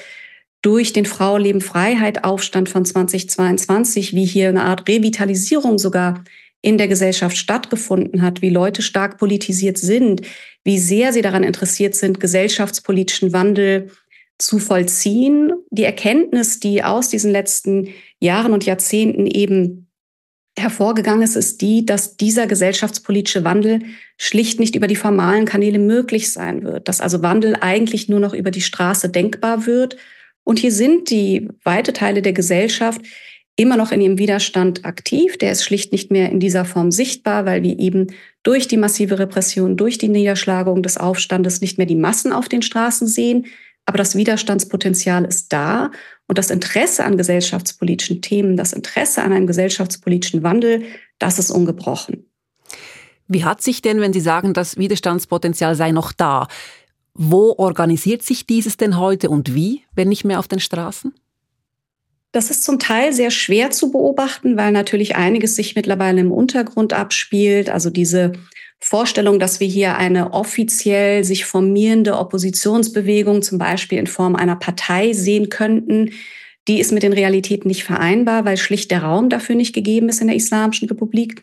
durch 0.63 0.93
den 0.93 1.07
Frau 1.07 1.39
Leben 1.39 1.63
Freiheit 1.63 2.25
Aufstand 2.25 2.69
von 2.69 2.85
2022, 2.85 4.15
wie 4.15 4.27
hier 4.27 4.51
eine 4.51 4.65
Art 4.65 4.87
Revitalisierung 4.87 5.79
sogar 5.79 6.23
in 6.63 6.79
der 6.79 6.89
Gesellschaft 6.89 7.37
stattgefunden 7.37 8.23
hat, 8.23 8.43
wie 8.43 8.51
Leute 8.51 8.83
stark 8.83 9.19
politisiert 9.19 9.79
sind, 9.79 10.23
wie 10.65 10.79
sehr 10.79 11.13
sie 11.13 11.23
daran 11.23 11.43
interessiert 11.43 11.95
sind, 11.95 12.21
gesellschaftspolitischen 12.21 13.33
Wandel 13.33 13.91
zu 14.39 14.59
vollziehen. 14.59 15.53
Die 15.71 15.85
Erkenntnis, 15.85 16.61
die 16.61 16.83
aus 16.83 17.09
diesen 17.09 17.31
letzten 17.31 17.89
Jahren 18.19 18.53
und 18.53 18.67
Jahrzehnten 18.67 19.27
eben 19.27 19.87
hervorgegangen 20.59 21.23
ist, 21.23 21.37
ist 21.37 21.61
die, 21.63 21.87
dass 21.87 22.17
dieser 22.17 22.47
gesellschaftspolitische 22.47 23.45
Wandel 23.45 23.81
schlicht 24.19 24.61
nicht 24.61 24.77
über 24.77 24.87
die 24.87 24.97
formalen 24.97 25.47
Kanäle 25.47 25.79
möglich 25.79 26.33
sein 26.33 26.65
wird, 26.65 26.89
dass 26.89 27.01
also 27.01 27.23
Wandel 27.23 27.57
eigentlich 27.61 28.09
nur 28.09 28.21
noch 28.21 28.35
über 28.35 28.51
die 28.51 28.61
Straße 28.61 29.09
denkbar 29.09 29.67
wird. 29.67 29.97
Und 30.45 30.59
hier 30.59 30.73
sind 30.73 31.11
die 31.11 31.49
weite 31.65 31.93
Teile 31.93 32.21
der 32.23 32.33
Gesellschaft, 32.33 33.01
immer 33.57 33.77
noch 33.77 33.93
in 33.93 34.01
ihrem 34.01 34.19
Widerstand 34.19 34.85
aktiv. 34.85 35.37
Der 35.39 35.53
ist 35.53 35.65
schlicht 35.65 35.93
nicht 35.93 36.11
mehr 36.11 36.31
in 36.31 36.41
dieser 36.41 36.65
Form 36.65 36.91
sichtbar, 36.91 37.45
weil 37.45 37.63
wir 37.63 37.79
eben 37.79 38.09
durch 38.43 38.69
die 38.69 38.77
massive 38.77 39.19
Repression, 39.19 39.77
durch 39.77 39.99
die 39.99 40.09
Niederschlagung 40.09 40.83
des 40.83 40.97
Aufstandes 40.97 41.61
nicht 41.61 41.77
mehr 41.77 41.87
die 41.87 41.97
Massen 41.97 42.33
auf 42.33 42.49
den 42.49 42.63
Straßen 42.63 43.07
sehen. 43.07 43.47
Aber 43.87 43.99
das 43.99 44.15
Widerstandspotenzial 44.15 45.25
ist 45.25 45.53
da 45.53 45.91
und 46.27 46.39
das 46.39 46.51
Interesse 46.51 47.05
an 47.05 47.17
gesellschaftspolitischen 47.17 48.23
Themen, 48.23 48.57
das 48.57 48.73
Interesse 48.73 49.23
an 49.23 49.33
einem 49.33 49.47
gesellschaftspolitischen 49.47 50.43
Wandel, 50.43 50.85
das 51.19 51.39
ist 51.39 51.51
ungebrochen. 51.51 52.27
Wie 53.27 53.45
hat 53.45 53.63
sich 53.63 53.83
denn, 53.83 54.01
wenn 54.01 54.13
Sie 54.13 54.21
sagen, 54.21 54.55
das 54.55 54.77
Widerstandspotenzial 54.77 55.75
sei 55.75 55.93
noch 55.93 56.13
da, 56.13 56.49
wo 57.15 57.55
organisiert 57.59 58.23
sich 58.23 58.47
dieses 58.47 58.77
denn 58.77 58.97
heute 58.99 59.29
und 59.29 59.55
wie, 59.55 59.83
wenn 59.95 60.09
nicht 60.09 60.25
mehr 60.25 60.39
auf 60.39 60.49
den 60.49 60.61
Straßen? 60.61 61.13
Das 62.33 62.51
ist 62.51 62.63
zum 62.63 62.79
Teil 62.79 63.13
sehr 63.13 63.31
schwer 63.31 63.71
zu 63.71 63.91
beobachten, 63.91 64.57
weil 64.57 64.71
natürlich 64.71 65.17
einiges 65.17 65.57
sich 65.57 65.75
mittlerweile 65.75 66.21
im 66.21 66.31
Untergrund 66.31 66.93
abspielt. 66.93 67.69
Also 67.71 67.91
diese 67.91 68.33
Vorstellung, 68.79 69.39
dass 69.41 69.61
wir 69.61 69.67
hier 69.67 69.97
eine 69.97 70.33
offiziell 70.33 71.25
sich 71.25 71.45
formierende 71.45 72.17
Oppositionsbewegung 72.17 73.43
zum 73.43 73.59
Beispiel 73.59 73.99
in 73.99 74.07
Form 74.07 74.37
einer 74.37 74.57
Partei 74.57 75.13
sehen 75.13 75.49
könnten, 75.51 76.13
die 76.69 76.79
ist 76.79 76.93
mit 76.93 77.03
den 77.03 77.13
Realitäten 77.13 77.69
nicht 77.69 77.85
vereinbar, 77.85 78.45
weil 78.45 78.57
schlicht 78.57 78.91
der 78.91 79.03
Raum 79.03 79.29
dafür 79.29 79.57
nicht 79.57 79.75
gegeben 79.75 80.09
ist 80.09 80.21
in 80.21 80.29
der 80.29 80.37
Islamischen 80.37 80.89
Republik. 80.89 81.43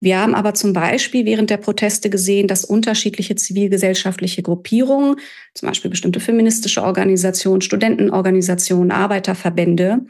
Wir 0.00 0.20
haben 0.20 0.34
aber 0.34 0.54
zum 0.54 0.72
Beispiel 0.72 1.24
während 1.26 1.50
der 1.50 1.56
Proteste 1.56 2.08
gesehen, 2.08 2.46
dass 2.46 2.64
unterschiedliche 2.64 3.34
zivilgesellschaftliche 3.34 4.42
Gruppierungen, 4.42 5.16
zum 5.54 5.68
Beispiel 5.68 5.90
bestimmte 5.90 6.20
feministische 6.20 6.82
Organisationen, 6.84 7.62
Studentenorganisationen, 7.62 8.92
Arbeiterverbände, 8.92 10.06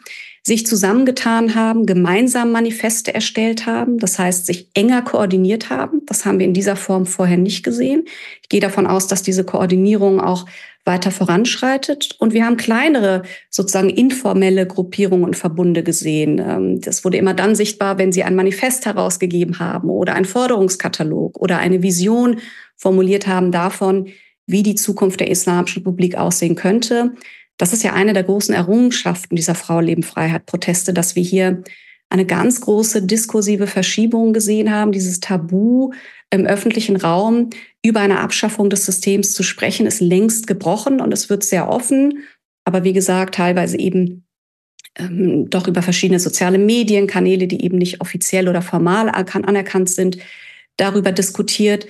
sich 0.48 0.66
zusammengetan 0.66 1.54
haben, 1.54 1.86
gemeinsam 1.86 2.50
Manifeste 2.50 3.14
erstellt 3.14 3.66
haben, 3.66 3.98
das 3.98 4.18
heißt 4.18 4.46
sich 4.46 4.70
enger 4.74 5.02
koordiniert 5.02 5.70
haben. 5.70 6.02
Das 6.06 6.24
haben 6.24 6.40
wir 6.40 6.46
in 6.46 6.54
dieser 6.54 6.74
Form 6.74 7.06
vorher 7.06 7.36
nicht 7.36 7.62
gesehen. 7.62 8.04
Ich 8.42 8.48
gehe 8.48 8.60
davon 8.60 8.86
aus, 8.86 9.06
dass 9.06 9.22
diese 9.22 9.44
Koordinierung 9.44 10.20
auch 10.20 10.46
weiter 10.84 11.10
voranschreitet. 11.10 12.16
Und 12.18 12.32
wir 12.32 12.46
haben 12.46 12.56
kleinere, 12.56 13.22
sozusagen 13.50 13.90
informelle 13.90 14.66
Gruppierungen 14.66 15.24
und 15.24 15.36
Verbunde 15.36 15.82
gesehen. 15.82 16.38
Ähm, 16.38 16.80
das 16.80 17.04
wurde 17.04 17.18
immer 17.18 17.34
dann 17.34 17.54
sichtbar, 17.54 17.98
wenn 17.98 18.10
sie 18.10 18.24
ein 18.24 18.34
Manifest 18.34 18.86
herausgegeben 18.86 19.58
haben 19.58 19.90
oder 19.90 20.14
einen 20.14 20.24
Forderungskatalog 20.24 21.38
oder 21.38 21.58
eine 21.58 21.82
Vision 21.82 22.40
formuliert 22.74 23.26
haben 23.26 23.52
davon, 23.52 24.08
wie 24.46 24.62
die 24.62 24.76
Zukunft 24.76 25.20
der 25.20 25.30
Islamischen 25.30 25.82
Republik 25.82 26.16
aussehen 26.16 26.54
könnte. 26.54 27.12
Das 27.58 27.72
ist 27.72 27.82
ja 27.82 27.92
eine 27.92 28.12
der 28.14 28.22
großen 28.22 28.54
Errungenschaften 28.54 29.36
dieser 29.36 29.54
Frau 29.54 29.80
Leben 29.80 30.02
Freiheit 30.02 30.46
Proteste, 30.46 30.94
dass 30.94 31.16
wir 31.16 31.22
hier 31.22 31.62
eine 32.08 32.24
ganz 32.24 32.60
große 32.60 33.02
diskursive 33.02 33.66
Verschiebung 33.66 34.32
gesehen 34.32 34.72
haben, 34.72 34.92
dieses 34.92 35.20
Tabu 35.20 35.92
im 36.30 36.46
öffentlichen 36.46 36.96
Raum 36.96 37.50
über 37.84 38.00
eine 38.00 38.20
Abschaffung 38.20 38.70
des 38.70 38.86
Systems 38.86 39.32
zu 39.32 39.42
sprechen, 39.42 39.86
ist 39.86 40.00
längst 40.00 40.46
gebrochen 40.46 41.00
und 41.00 41.12
es 41.12 41.28
wird 41.28 41.44
sehr 41.44 41.68
offen, 41.68 42.24
aber 42.64 42.84
wie 42.84 42.92
gesagt, 42.92 43.34
teilweise 43.34 43.78
eben 43.78 44.24
ähm, 44.96 45.50
doch 45.50 45.68
über 45.68 45.82
verschiedene 45.82 46.20
soziale 46.20 46.58
Medienkanäle, 46.58 47.46
die 47.46 47.64
eben 47.64 47.78
nicht 47.78 48.00
offiziell 48.00 48.48
oder 48.48 48.62
formal 48.62 49.10
anerkannt 49.10 49.90
sind, 49.90 50.18
darüber 50.76 51.12
diskutiert, 51.12 51.86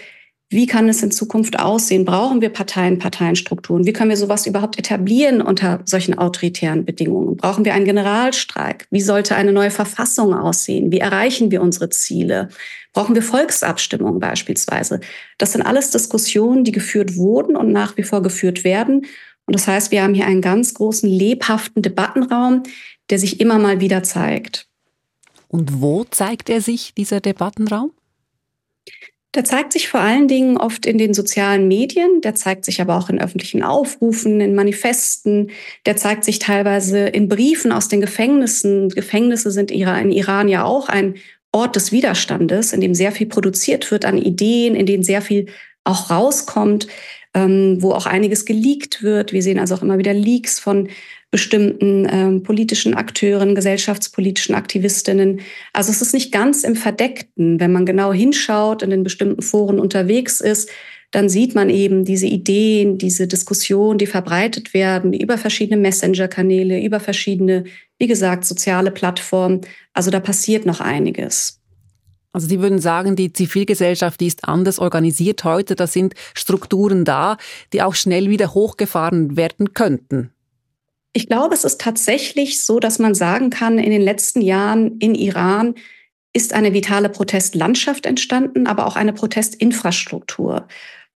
wie 0.51 0.67
kann 0.67 0.89
es 0.89 1.03
in 1.03 1.11
Zukunft 1.11 1.59
aussehen? 1.59 2.07
Brauchen 2.07 2.41
wir 2.41 2.49
Parteien, 2.49 2.99
Parteienstrukturen? 2.99 3.85
Wie 3.85 3.93
können 3.93 4.09
wir 4.09 4.17
sowas 4.17 4.47
überhaupt 4.47 4.79
etablieren 4.79 5.43
unter 5.43 5.81
solchen 5.85 6.17
autoritären 6.17 6.87
Bedingungen? 6.87 7.37
Brauchen 7.37 7.67
wir 7.67 7.75
einen 7.75 7.85
Generalstreik? 7.85 8.87
Wie 8.91 9.03
sollte 9.03 9.37
eine 9.37 9.53
neue 9.53 9.71
Verfassung 9.71 10.33
aussehen? 10.33 10.91
Wie 10.91 11.01
erreichen 11.01 11.51
wir 11.51 11.61
unsere 11.61 11.91
Ziele? 11.91 12.49
Brauchen 12.95 13.15
wir 13.15 13.23
Volksabstimmungen 13.23 14.21
beispielsweise? 14.21 15.01
Das 15.37 15.53
sind 15.53 15.61
alles 15.63 15.91
Diskussionen, 15.91 16.65
die 16.65 16.73
geführt 16.73 17.17
wurden 17.17 17.55
und 17.55 17.71
nach 17.71 17.99
wie 17.99 18.03
vor 18.03 18.23
geführt 18.23 18.65
werden. 18.65 19.05
Und 19.45 19.55
das 19.55 19.69
heißt, 19.69 19.91
wir 19.91 20.03
haben 20.03 20.15
hier 20.15 20.27
einen 20.27 20.41
ganz 20.41 20.73
großen, 20.73 21.09
lebhaften 21.09 21.83
Debattenraum, 21.83 22.63
der 23.11 23.19
sich 23.19 23.41
immer 23.41 23.59
mal 23.59 23.81
wieder 23.81 24.03
zeigt. 24.03 24.67
Und 25.49 25.83
wo 25.83 26.05
zeigt 26.05 26.49
er 26.49 26.63
sich, 26.63 26.95
dieser 26.95 27.21
Debattenraum? 27.21 27.91
Der 29.39 29.45
zeigt 29.45 29.73
sich 29.73 29.89
vor 29.89 30.01
allen 30.01 30.27
Dingen 30.27 30.57
oft 30.57 30.85
in 30.85 30.99
den 30.99 31.15
sozialen 31.15 31.69
Medien, 31.69 32.23
der 32.23 32.35
zeigt 32.35 32.65
sich 32.65 32.81
aber 32.81 32.99
auch 32.99 33.09
in 33.09 33.21
öffentlichen 33.21 33.63
Aufrufen, 33.63 34.41
in 34.41 34.57
Manifesten, 34.57 35.53
der 35.87 35.97
zeigt 35.97 36.25
sich 36.25 36.41
teilweise 36.41 37.07
in 37.07 37.29
Briefen 37.29 37.71
aus 37.71 37.87
den 37.87 38.01
Gefängnissen. 38.01 38.89
Gefängnisse 38.89 39.53
sind 39.53 39.71
in 39.71 40.11
Iran 40.11 40.49
ja 40.49 40.65
auch 40.65 40.89
ein 40.89 41.15
Ort 41.53 41.77
des 41.77 41.93
Widerstandes, 41.93 42.73
in 42.73 42.81
dem 42.81 42.97
sehr 42.97 43.13
viel 43.13 43.29
produziert 43.29 43.89
wird 43.93 44.07
an 44.07 44.19
Ideen, 44.19 44.75
in 44.75 44.87
denen 44.87 45.05
sehr 45.05 45.23
viel 45.23 45.47
auch 45.85 46.11
rauskommt, 46.11 46.89
ähm, 47.33 47.81
wo 47.81 47.93
auch 47.93 48.07
einiges 48.07 48.45
geleakt 48.45 49.05
wird. 49.05 49.33
Wir 49.33 49.45
sehen 49.45 49.61
also 49.61 49.77
auch 49.77 49.83
immer 49.83 49.99
wieder 49.99 50.15
Leaks 50.15 50.59
von 50.59 50.89
bestimmten 51.31 52.07
ähm, 52.11 52.43
politischen 52.43 52.95
Akteuren, 52.95 53.55
gesellschaftspolitischen 53.55 54.55
Aktivistinnen. 54.55 55.41
Also 55.73 55.91
es 55.91 56.01
ist 56.01 56.15
nicht 56.15 56.33
ganz 56.33 56.65
im 56.65 56.75
Verdeckten. 56.75 57.61
Wenn 57.61 57.73
man 57.73 57.85
genau 57.85 58.13
hinschaut, 58.13 58.83
in 58.83 58.91
den 58.91 59.03
bestimmten 59.03 59.43
Foren 59.43 59.79
unterwegs 59.79 60.41
ist, 60.41 60.71
dann 61.11 61.29
sieht 61.29 61.55
man 61.55 61.71
eben 61.71 62.05
diese 62.05 62.27
Ideen, 62.27 62.99
diese 62.99 63.27
Diskussionen, 63.27 63.99
die 63.99 64.07
verbreitet 64.07 64.75
werden 64.75 65.13
über 65.13 65.39
verschiedene 65.39 65.81
Messenger-Kanäle, 65.81 66.83
über 66.83 67.01
verschiedene, 67.01 67.65
wie 67.99 68.07
gesagt, 68.07 68.45
soziale 68.45 68.91
Plattformen. 68.91 69.63
Also 69.95 70.11
da 70.11 70.21
passiert 70.21 70.67
noch 70.67 70.81
einiges. 70.81 71.61
Also 72.33 72.47
Sie 72.47 72.61
würden 72.61 72.79
sagen, 72.79 73.17
die 73.17 73.33
Zivilgesellschaft, 73.33 74.21
die 74.21 74.27
ist 74.27 74.45
anders 74.47 74.79
organisiert 74.79 75.45
heute. 75.45 75.77
Da 75.77 75.87
sind 75.87 76.15
Strukturen 76.35 77.07
da, 77.07 77.39
die 77.73 77.83
auch 77.83 77.95
schnell 77.95 78.29
wieder 78.29 78.53
hochgefahren 78.53 79.37
werden 79.37 79.73
könnten. 79.73 80.31
Ich 81.13 81.27
glaube, 81.29 81.55
es 81.55 81.65
ist 81.65 81.81
tatsächlich 81.81 82.65
so, 82.65 82.79
dass 82.81 82.99
man 82.99 83.15
sagen 83.15 83.51
kann, 83.51 83.79
in 83.79 83.91
den 83.91 84.03
letzten 84.03 84.41
Jahren 84.41 84.99
in 84.99 85.15
Iran 85.15 85.75
ist 86.33 86.53
eine 86.53 86.75
vitale 86.75 87.09
Protestlandschaft 87.09 88.07
entstanden, 88.07 88.67
aber 88.67 88.87
auch 88.87 88.97
eine 88.97 89.13
Protestinfrastruktur. 89.13 90.69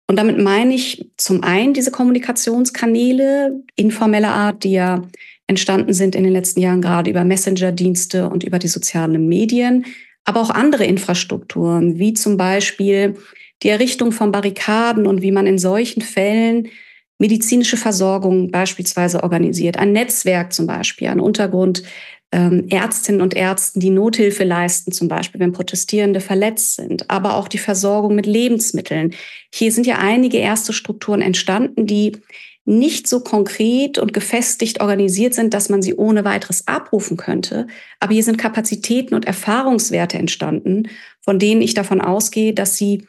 Und 0.08 0.16
damit 0.16 0.38
meine 0.38 0.74
ich 0.74 1.10
zum 1.16 1.42
einen 1.42 1.74
diese 1.74 1.90
Kommunikationskanäle 1.90 3.62
informeller 3.76 4.32
Art, 4.32 4.64
die 4.64 4.72
ja 4.72 5.02
entstanden 5.46 5.92
sind 5.92 6.14
in 6.14 6.24
den 6.24 6.32
letzten 6.32 6.60
Jahren 6.60 6.82
gerade 6.82 7.10
über 7.10 7.24
Messenger-Dienste 7.24 8.28
und 8.28 8.42
über 8.42 8.58
die 8.58 8.68
sozialen 8.68 9.28
Medien, 9.28 9.86
aber 10.24 10.40
auch 10.40 10.50
andere 10.50 10.84
Infrastrukturen, 10.84 11.98
wie 11.98 12.14
zum 12.14 12.36
Beispiel 12.36 13.16
die 13.62 13.68
Errichtung 13.68 14.12
von 14.12 14.32
Barrikaden 14.32 15.06
und 15.06 15.22
wie 15.22 15.32
man 15.32 15.46
in 15.46 15.58
solchen 15.58 16.02
Fällen 16.02 16.68
medizinische 17.22 17.76
Versorgung 17.76 18.50
beispielsweise 18.50 19.22
organisiert, 19.22 19.76
ein 19.76 19.92
Netzwerk 19.92 20.52
zum 20.52 20.66
Beispiel, 20.66 21.06
ein 21.06 21.20
Untergrund, 21.20 21.84
ähm, 22.32 22.66
Ärztinnen 22.68 23.20
und 23.20 23.34
Ärzten, 23.34 23.78
die 23.78 23.90
Nothilfe 23.90 24.42
leisten, 24.42 24.90
zum 24.90 25.06
Beispiel, 25.06 25.40
wenn 25.40 25.52
Protestierende 25.52 26.20
verletzt 26.20 26.74
sind, 26.74 27.08
aber 27.10 27.36
auch 27.36 27.46
die 27.46 27.58
Versorgung 27.58 28.16
mit 28.16 28.26
Lebensmitteln. 28.26 29.14
Hier 29.54 29.70
sind 29.70 29.86
ja 29.86 29.98
einige 29.98 30.38
erste 30.38 30.72
Strukturen 30.72 31.22
entstanden, 31.22 31.86
die 31.86 32.10
nicht 32.64 33.06
so 33.06 33.20
konkret 33.20 33.98
und 33.98 34.12
gefestigt 34.12 34.80
organisiert 34.80 35.34
sind, 35.34 35.54
dass 35.54 35.68
man 35.68 35.80
sie 35.80 35.94
ohne 35.94 36.24
weiteres 36.24 36.66
abrufen 36.66 37.16
könnte. 37.16 37.68
Aber 38.00 38.14
hier 38.14 38.24
sind 38.24 38.36
Kapazitäten 38.36 39.14
und 39.14 39.26
Erfahrungswerte 39.26 40.18
entstanden, 40.18 40.88
von 41.20 41.38
denen 41.38 41.62
ich 41.62 41.74
davon 41.74 42.00
ausgehe, 42.00 42.52
dass 42.52 42.76
sie 42.76 43.06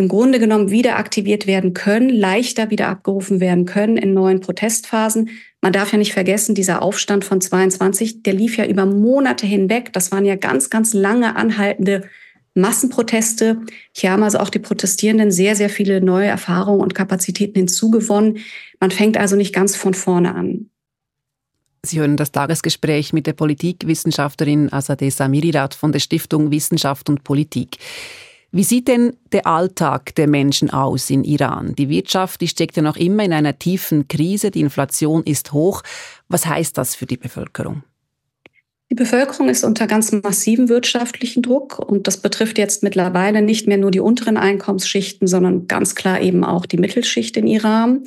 im 0.00 0.08
Grunde 0.08 0.38
genommen 0.38 0.70
wieder 0.70 0.96
aktiviert 0.96 1.46
werden 1.46 1.74
können, 1.74 2.08
leichter 2.08 2.70
wieder 2.70 2.88
abgerufen 2.88 3.38
werden 3.38 3.66
können 3.66 3.98
in 3.98 4.14
neuen 4.14 4.40
Protestphasen. 4.40 5.28
Man 5.60 5.74
darf 5.74 5.92
ja 5.92 5.98
nicht 5.98 6.14
vergessen, 6.14 6.54
dieser 6.54 6.80
Aufstand 6.80 7.22
von 7.24 7.42
22, 7.42 8.22
der 8.22 8.32
lief 8.32 8.56
ja 8.56 8.64
über 8.64 8.86
Monate 8.86 9.46
hinweg. 9.46 9.92
Das 9.92 10.10
waren 10.10 10.24
ja 10.24 10.36
ganz, 10.36 10.70
ganz 10.70 10.94
lange 10.94 11.36
anhaltende 11.36 12.08
Massenproteste. 12.54 13.60
Hier 13.94 14.12
haben 14.12 14.22
also 14.22 14.38
auch 14.38 14.48
die 14.48 14.58
Protestierenden 14.58 15.30
sehr, 15.30 15.54
sehr 15.54 15.68
viele 15.68 16.00
neue 16.00 16.28
Erfahrungen 16.28 16.80
und 16.80 16.94
Kapazitäten 16.94 17.58
hinzugewonnen. 17.58 18.38
Man 18.80 18.90
fängt 18.90 19.18
also 19.18 19.36
nicht 19.36 19.54
ganz 19.54 19.76
von 19.76 19.92
vorne 19.92 20.34
an. 20.34 20.70
Sie 21.84 22.00
hören 22.00 22.16
das 22.16 22.32
Tagesgespräch 22.32 23.12
mit 23.12 23.26
der 23.26 23.34
Politikwissenschaftlerin 23.34 24.72
Azadeh 24.72 25.10
Samirirat 25.10 25.74
von 25.74 25.92
der 25.92 26.00
Stiftung 26.00 26.50
Wissenschaft 26.50 27.10
und 27.10 27.22
Politik. 27.22 27.78
Wie 28.52 28.64
sieht 28.64 28.88
denn 28.88 29.16
der 29.30 29.46
Alltag 29.46 30.14
der 30.16 30.26
Menschen 30.26 30.70
aus 30.70 31.08
in 31.08 31.22
Iran? 31.22 31.74
Die 31.76 31.88
Wirtschaft, 31.88 32.40
die 32.40 32.48
steckt 32.48 32.76
ja 32.76 32.82
noch 32.82 32.96
immer 32.96 33.24
in 33.24 33.32
einer 33.32 33.58
tiefen 33.58 34.08
Krise, 34.08 34.50
die 34.50 34.60
Inflation 34.60 35.22
ist 35.22 35.52
hoch. 35.52 35.82
Was 36.28 36.46
heißt 36.46 36.76
das 36.76 36.96
für 36.96 37.06
die 37.06 37.16
Bevölkerung? 37.16 37.84
Die 38.90 38.96
Bevölkerung 38.96 39.48
ist 39.48 39.62
unter 39.62 39.86
ganz 39.86 40.10
massivem 40.10 40.68
wirtschaftlichen 40.68 41.42
Druck 41.42 41.78
und 41.78 42.08
das 42.08 42.16
betrifft 42.16 42.58
jetzt 42.58 42.82
mittlerweile 42.82 43.40
nicht 43.40 43.68
mehr 43.68 43.78
nur 43.78 43.92
die 43.92 44.00
unteren 44.00 44.36
Einkommensschichten, 44.36 45.28
sondern 45.28 45.68
ganz 45.68 45.94
klar 45.94 46.20
eben 46.20 46.42
auch 46.42 46.66
die 46.66 46.76
Mittelschicht 46.76 47.36
in 47.36 47.46
Iran. 47.46 48.02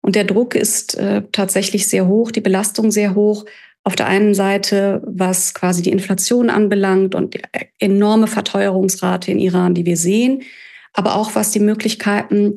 Und 0.00 0.16
der 0.16 0.24
Druck 0.24 0.54
ist 0.54 0.96
äh, 0.96 1.22
tatsächlich 1.32 1.86
sehr 1.86 2.06
hoch, 2.06 2.30
die 2.30 2.40
Belastung 2.40 2.90
sehr 2.90 3.14
hoch. 3.14 3.44
Auf 3.84 3.96
der 3.96 4.06
einen 4.06 4.34
Seite, 4.34 5.02
was 5.04 5.54
quasi 5.54 5.82
die 5.82 5.90
Inflation 5.90 6.50
anbelangt 6.50 7.14
und 7.14 7.34
die 7.34 7.42
enorme 7.78 8.28
Verteuerungsrate 8.28 9.32
in 9.32 9.38
Iran, 9.38 9.74
die 9.74 9.86
wir 9.86 9.96
sehen, 9.96 10.42
aber 10.92 11.16
auch 11.16 11.34
was 11.34 11.50
die 11.50 11.60
Möglichkeiten 11.60 12.54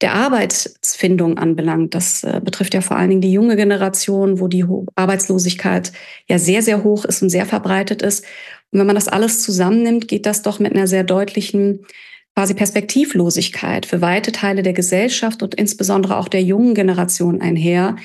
der 0.00 0.14
Arbeitsfindung 0.14 1.38
anbelangt. 1.38 1.94
Das 1.94 2.22
äh, 2.22 2.40
betrifft 2.44 2.74
ja 2.74 2.82
vor 2.82 2.96
allen 2.96 3.08
Dingen 3.08 3.22
die 3.22 3.32
junge 3.32 3.56
Generation, 3.56 4.40
wo 4.40 4.48
die 4.48 4.64
Arbeitslosigkeit 4.94 5.92
ja 6.28 6.38
sehr, 6.38 6.62
sehr 6.62 6.84
hoch 6.84 7.04
ist 7.04 7.22
und 7.22 7.30
sehr 7.30 7.46
verbreitet 7.46 8.02
ist. 8.02 8.24
Und 8.70 8.80
wenn 8.80 8.86
man 8.86 8.96
das 8.96 9.08
alles 9.08 9.42
zusammennimmt, 9.42 10.08
geht 10.08 10.26
das 10.26 10.42
doch 10.42 10.58
mit 10.58 10.74
einer 10.74 10.86
sehr 10.86 11.04
deutlichen 11.04 11.86
quasi 12.34 12.52
Perspektivlosigkeit 12.52 13.86
für 13.86 14.02
weite 14.02 14.30
Teile 14.32 14.62
der 14.62 14.74
Gesellschaft 14.74 15.42
und 15.42 15.54
insbesondere 15.54 16.18
auch 16.18 16.28
der 16.28 16.42
jungen 16.42 16.74
Generation 16.74 17.40
einher, 17.40 17.96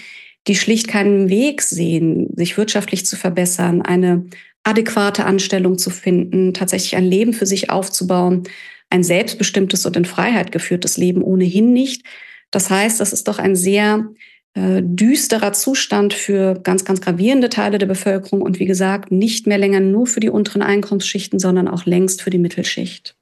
die 0.48 0.56
schlicht 0.56 0.88
keinen 0.88 1.30
Weg 1.30 1.62
sehen, 1.62 2.30
sich 2.36 2.58
wirtschaftlich 2.58 3.06
zu 3.06 3.16
verbessern, 3.16 3.82
eine 3.82 4.26
adäquate 4.64 5.26
Anstellung 5.26 5.78
zu 5.78 5.90
finden, 5.90 6.54
tatsächlich 6.54 6.96
ein 6.96 7.06
Leben 7.06 7.34
für 7.34 7.46
sich 7.46 7.70
aufzubauen, 7.70 8.44
ein 8.90 9.04
selbstbestimmtes 9.04 9.86
und 9.86 9.96
in 9.98 10.06
Freiheit 10.06 10.52
geführtes 10.52 10.98
Leben 10.98 11.24
ohnehin 11.24 11.74
nicht. 11.74 12.06
Das 12.52 12.70
heißt, 12.70 13.00
das 13.00 13.14
ist 13.14 13.28
doch 13.28 13.40
ein 13.40 13.56
sehr 13.56 14.10
äh, 14.54 14.82
düsterer 14.84 15.54
Zustand 15.54 16.14
für 16.14 16.56
ganz, 16.62 16.84
ganz 16.84 17.00
gravierende 17.02 17.50
Teile 17.50 17.78
der 17.78 17.88
Bevölkerung 17.88 18.42
und 18.42 18.60
wie 18.60 18.66
gesagt, 18.66 19.12
nicht 19.12 19.48
mehr 19.48 19.58
länger 19.58 19.80
nur 19.80 20.08
für 20.08 20.20
die 20.20 20.30
unteren 20.30 20.62
Einkommensschichten, 20.62 21.40
sondern 21.40 21.68
auch 21.68 21.86
längst 21.86 22.22
für 22.22 22.30
die 22.30 22.38
Mittelschicht. 22.38 23.16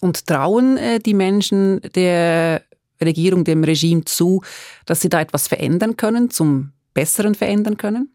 Und 0.00 0.26
trauen 0.26 0.78
äh, 0.78 0.98
die 0.98 1.14
Menschen 1.14 1.80
der 1.94 2.62
Regierung, 3.06 3.44
dem 3.44 3.64
Regime 3.64 4.04
zu, 4.04 4.42
dass 4.86 5.00
sie 5.00 5.08
da 5.08 5.20
etwas 5.20 5.48
verändern 5.48 5.96
können, 5.96 6.30
zum 6.30 6.72
Besseren 6.94 7.34
verändern 7.34 7.76
können? 7.76 8.14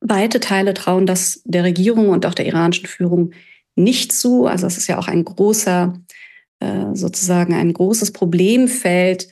Weite 0.00 0.40
Teile 0.40 0.74
trauen 0.74 1.06
das 1.06 1.42
der 1.44 1.64
Regierung 1.64 2.08
und 2.08 2.24
auch 2.24 2.34
der 2.34 2.46
iranischen 2.46 2.86
Führung 2.86 3.32
nicht 3.76 4.12
zu. 4.12 4.46
Also 4.46 4.66
es 4.66 4.78
ist 4.78 4.86
ja 4.86 4.98
auch 4.98 5.08
ein 5.08 5.24
großer, 5.24 5.94
äh, 6.60 6.86
sozusagen 6.94 7.54
ein 7.54 7.72
großes 7.72 8.12
Problemfeld 8.12 9.28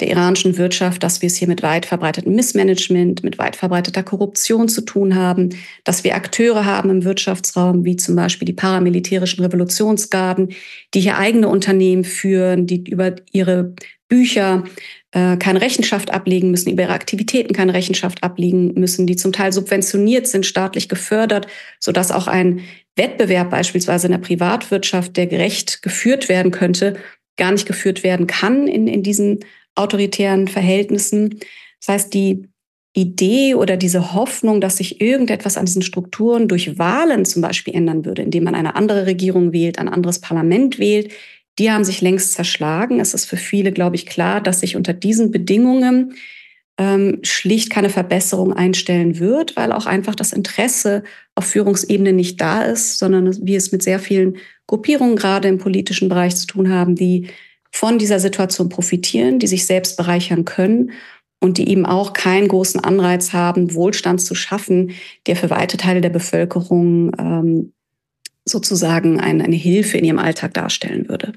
der 0.00 0.08
iranischen 0.08 0.56
Wirtschaft, 0.56 1.02
dass 1.02 1.22
wir 1.22 1.26
es 1.26 1.36
hier 1.36 1.48
mit 1.48 1.62
weit 1.62 1.86
verbreitetem 1.86 2.34
Missmanagement, 2.34 3.22
mit 3.22 3.38
weit 3.38 3.56
verbreiteter 3.56 4.02
Korruption 4.02 4.68
zu 4.68 4.80
tun 4.82 5.14
haben, 5.14 5.50
dass 5.84 6.04
wir 6.04 6.14
Akteure 6.14 6.64
haben 6.64 6.90
im 6.90 7.04
Wirtschaftsraum, 7.04 7.84
wie 7.84 7.96
zum 7.96 8.16
Beispiel 8.16 8.46
die 8.46 8.52
paramilitärischen 8.52 9.44
Revolutionsgarden, 9.44 10.50
die 10.94 11.00
hier 11.00 11.18
eigene 11.18 11.48
Unternehmen 11.48 12.04
führen, 12.04 12.66
die 12.66 12.84
über 12.88 13.14
ihre 13.32 13.74
Bücher 14.08 14.64
äh, 15.12 15.36
keine 15.36 15.60
Rechenschaft 15.60 16.10
ablegen 16.10 16.50
müssen, 16.50 16.70
über 16.70 16.82
ihre 16.82 16.92
Aktivitäten 16.92 17.54
keine 17.54 17.74
Rechenschaft 17.74 18.22
ablegen 18.22 18.74
müssen, 18.74 19.06
die 19.06 19.16
zum 19.16 19.32
Teil 19.32 19.52
subventioniert 19.52 20.26
sind, 20.26 20.46
staatlich 20.46 20.88
gefördert, 20.88 21.46
sodass 21.78 22.10
auch 22.10 22.26
ein 22.26 22.60
Wettbewerb 22.96 23.50
beispielsweise 23.50 24.08
in 24.08 24.12
der 24.12 24.18
Privatwirtschaft, 24.18 25.16
der 25.16 25.26
gerecht 25.26 25.82
geführt 25.82 26.28
werden 26.28 26.50
könnte, 26.50 26.96
gar 27.36 27.52
nicht 27.52 27.66
geführt 27.66 28.02
werden 28.02 28.26
kann 28.26 28.68
in, 28.68 28.86
in 28.86 29.02
diesen 29.02 29.40
autoritären 29.80 30.48
Verhältnissen. 30.48 31.40
Das 31.80 31.88
heißt, 31.88 32.14
die 32.14 32.48
Idee 32.92 33.54
oder 33.54 33.76
diese 33.76 34.14
Hoffnung, 34.14 34.60
dass 34.60 34.78
sich 34.78 35.00
irgendetwas 35.00 35.56
an 35.56 35.66
diesen 35.66 35.82
Strukturen 35.82 36.48
durch 36.48 36.78
Wahlen 36.78 37.24
zum 37.24 37.40
Beispiel 37.40 37.74
ändern 37.74 38.04
würde, 38.04 38.22
indem 38.22 38.44
man 38.44 38.54
eine 38.54 38.74
andere 38.74 39.06
Regierung 39.06 39.52
wählt, 39.52 39.78
ein 39.78 39.88
anderes 39.88 40.20
Parlament 40.20 40.78
wählt, 40.78 41.12
die 41.58 41.70
haben 41.70 41.84
sich 41.84 42.00
längst 42.00 42.32
zerschlagen. 42.32 43.00
Es 43.00 43.14
ist 43.14 43.26
für 43.26 43.36
viele, 43.36 43.70
glaube 43.72 43.96
ich, 43.96 44.06
klar, 44.06 44.40
dass 44.40 44.60
sich 44.60 44.76
unter 44.76 44.92
diesen 44.92 45.30
Bedingungen 45.30 46.14
ähm, 46.78 47.18
schlicht 47.22 47.70
keine 47.70 47.90
Verbesserung 47.90 48.54
einstellen 48.54 49.18
wird, 49.18 49.56
weil 49.56 49.70
auch 49.70 49.86
einfach 49.86 50.14
das 50.14 50.32
Interesse 50.32 51.04
auf 51.34 51.44
Führungsebene 51.44 52.12
nicht 52.12 52.40
da 52.40 52.62
ist, 52.62 52.98
sondern 52.98 53.46
wir 53.46 53.58
es 53.58 53.70
mit 53.70 53.82
sehr 53.82 54.00
vielen 54.00 54.38
Gruppierungen 54.66 55.16
gerade 55.16 55.48
im 55.48 55.58
politischen 55.58 56.08
Bereich 56.08 56.34
zu 56.36 56.46
tun 56.46 56.70
haben, 56.72 56.96
die 56.96 57.28
von 57.70 57.98
dieser 57.98 58.20
Situation 58.20 58.68
profitieren, 58.68 59.38
die 59.38 59.46
sich 59.46 59.66
selbst 59.66 59.96
bereichern 59.96 60.44
können 60.44 60.92
und 61.40 61.58
die 61.58 61.68
eben 61.68 61.86
auch 61.86 62.12
keinen 62.12 62.48
großen 62.48 62.80
Anreiz 62.80 63.32
haben, 63.32 63.74
Wohlstand 63.74 64.20
zu 64.20 64.34
schaffen, 64.34 64.92
der 65.26 65.36
für 65.36 65.50
weite 65.50 65.76
Teile 65.76 66.00
der 66.00 66.10
Bevölkerung 66.10 67.12
ähm, 67.18 67.72
sozusagen 68.44 69.20
eine, 69.20 69.44
eine 69.44 69.56
Hilfe 69.56 69.98
in 69.98 70.04
ihrem 70.04 70.18
Alltag 70.18 70.54
darstellen 70.54 71.08
würde. 71.08 71.32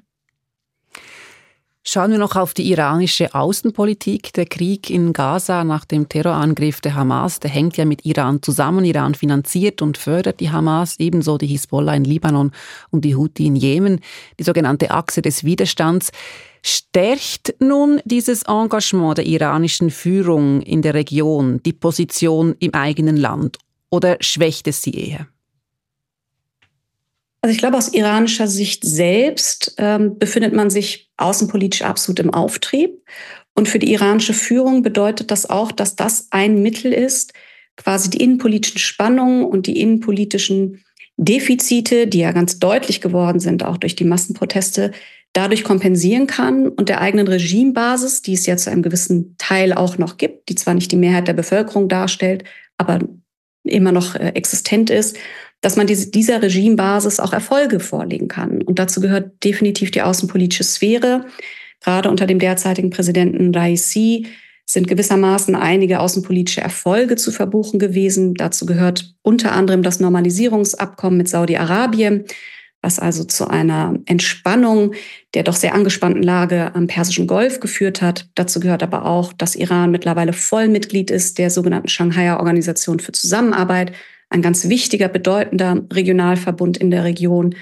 Schauen 1.86 2.12
wir 2.12 2.18
noch 2.18 2.38
auf 2.38 2.54
die 2.54 2.72
iranische 2.72 3.36
Außenpolitik. 3.36 4.32
Der 4.34 4.46
Krieg 4.46 4.90
in 4.90 5.12
Gaza 5.12 5.66
nach 5.66 5.84
dem 5.84 6.08
Terrorangriff 6.08 6.80
der 6.80 6.96
Hamas, 6.96 7.42
der 7.42 7.52
hängt 7.52 7.76
ja 7.76 7.84
mit 7.84 8.06
Iran 8.06 8.42
zusammen. 8.42 8.86
Iran 8.86 9.16
finanziert 9.16 9.82
und 9.82 9.98
fördert 9.98 10.40
die 10.40 10.50
Hamas, 10.50 10.96
ebenso 11.00 11.38
die 11.38 11.48
Hisbollah 11.48 11.94
in 11.94 12.06
Libanon 12.06 12.52
und 12.90 13.04
die 13.04 13.18
Houthi 13.18 13.48
in 13.48 13.58
Jemen, 13.58 14.00
die 14.40 14.46
sogenannte 14.46 14.92
Achse 14.92 15.22
des 15.22 15.44
Widerstands. 15.44 16.12
Stärkt 16.62 17.56
nun 17.60 18.00
dieses 18.06 18.44
Engagement 18.44 19.18
der 19.18 19.26
iranischen 19.26 19.92
Führung 19.92 20.62
in 20.62 20.82
der 20.82 20.94
Region 20.94 21.62
die 21.64 21.74
Position 21.74 22.56
im 22.60 22.74
eigenen 22.74 23.18
Land 23.18 23.58
oder 23.90 24.16
schwächt 24.22 24.70
es 24.70 24.82
sie 24.82 24.92
eher? 24.92 25.28
Also 27.44 27.52
ich 27.52 27.60
glaube, 27.60 27.78
aus 27.78 27.90
iranischer 27.90 28.48
Sicht 28.48 28.86
selbst 28.86 29.76
ähm, 29.78 30.18
befindet 30.18 30.54
man 30.54 30.70
sich 30.70 31.12
außenpolitisch 31.18 31.82
absolut 31.82 32.20
im 32.22 32.34
Auftrieb. 32.34 33.04
Und 33.54 33.68
für 33.68 33.80
die 33.80 33.92
iranische 33.92 34.34
Führung 34.34 34.82
bedeutet 34.82 35.30
das 35.30 35.50
auch, 35.50 35.74
dass 35.74 35.98
das 35.98 36.28
ein 36.32 36.62
Mittel 36.62 36.94
ist, 36.94 37.34
quasi 37.76 38.10
die 38.10 38.24
innenpolitischen 38.24 38.80
Spannungen 38.80 39.44
und 39.44 39.68
die 39.68 39.82
innenpolitischen 39.82 40.86
Defizite, 41.18 42.08
die 42.08 42.20
ja 42.20 42.32
ganz 42.32 42.60
deutlich 42.60 43.02
geworden 43.02 43.42
sind, 43.42 43.66
auch 43.66 43.76
durch 43.76 43.98
die 43.98 44.06
Massenproteste, 44.06 44.94
dadurch 45.34 45.66
kompensieren 45.66 46.28
kann 46.28 46.70
und 46.70 46.88
der 46.88 47.02
eigenen 47.02 47.28
Regimebasis, 47.28 48.22
die 48.22 48.36
es 48.36 48.46
ja 48.46 48.56
zu 48.56 48.72
einem 48.72 48.84
gewissen 48.84 49.36
Teil 49.38 49.74
auch 49.74 49.98
noch 49.98 50.16
gibt, 50.16 50.48
die 50.48 50.56
zwar 50.56 50.76
nicht 50.76 50.94
die 50.94 50.98
Mehrheit 50.98 51.28
der 51.28 51.34
Bevölkerung 51.34 51.90
darstellt, 51.90 52.46
aber 52.78 53.00
immer 53.64 53.92
noch 53.92 54.16
äh, 54.16 54.30
existent 54.30 54.90
ist, 54.90 55.18
dass 55.64 55.78
man 55.78 55.88
diese, 55.88 56.12
dieser 56.12 56.42
Regimebasis 56.42 57.22
auch 57.22 57.32
Erfolge 57.32 57.80
vorlegen 57.80 58.28
kann. 58.28 58.62
Und 58.62 58.80
dazu 58.80 59.00
gehört 59.00 59.44
definitiv 59.44 59.92
die 59.92 60.02
außenpolitische 60.02 60.66
Sphäre. 60.66 61.26
Gerade 61.80 62.10
unter 62.10 62.28
dem 62.28 62.38
derzeitigen 62.38 62.90
Präsidenten 62.90 63.56
Raisi 63.56 64.28
sind 64.66 64.90
gewissermaßen 64.90 65.56
einige 65.56 66.02
außenpolitische 66.02 66.60
Erfolge 66.60 67.16
zu 67.16 67.32
verbuchen 67.32 67.80
gewesen. 67.80 68.34
Dazu 68.34 68.66
gehört 68.66 69.16
unter 69.22 69.54
anderem 69.54 69.84
das 69.84 70.02
Normalisierungsabkommen 70.02 71.18
mit 71.18 71.30
Saudi-Arabien, 71.30 72.26
was 72.82 73.00
also 73.00 73.24
zu 73.24 73.48
einer 73.48 73.98
Entspannung 74.06 74.94
der 75.34 75.44
doch 75.44 75.56
sehr 75.56 75.74
angespannten 75.74 76.24
Lage 76.24 76.76
am 76.76 76.88
Persischen 76.88 77.26
Golf 77.26 77.62
geführt 77.62 78.02
hat. 78.02 78.28
Dazu 78.36 78.60
gehört 78.60 78.84
aber 78.84 79.06
auch, 79.06 79.32
dass 79.32 79.56
Iran 79.56 79.92
mittlerweile 79.92 80.34
Vollmitglied 80.34 81.10
ist 81.10 81.38
der 81.38 81.50
sogenannten 81.50 81.88
Shanghai 81.88 82.36
Organisation 82.36 83.00
für 83.00 83.14
Zusammenarbeit, 83.14 83.94
ein 84.34 84.42
ganz 84.42 84.68
wichtiger, 84.68 85.08
bedeutender 85.08 85.86
Regionalverbund 85.92 86.78
in 86.78 86.92
der 86.92 87.04
Region. 87.04 87.56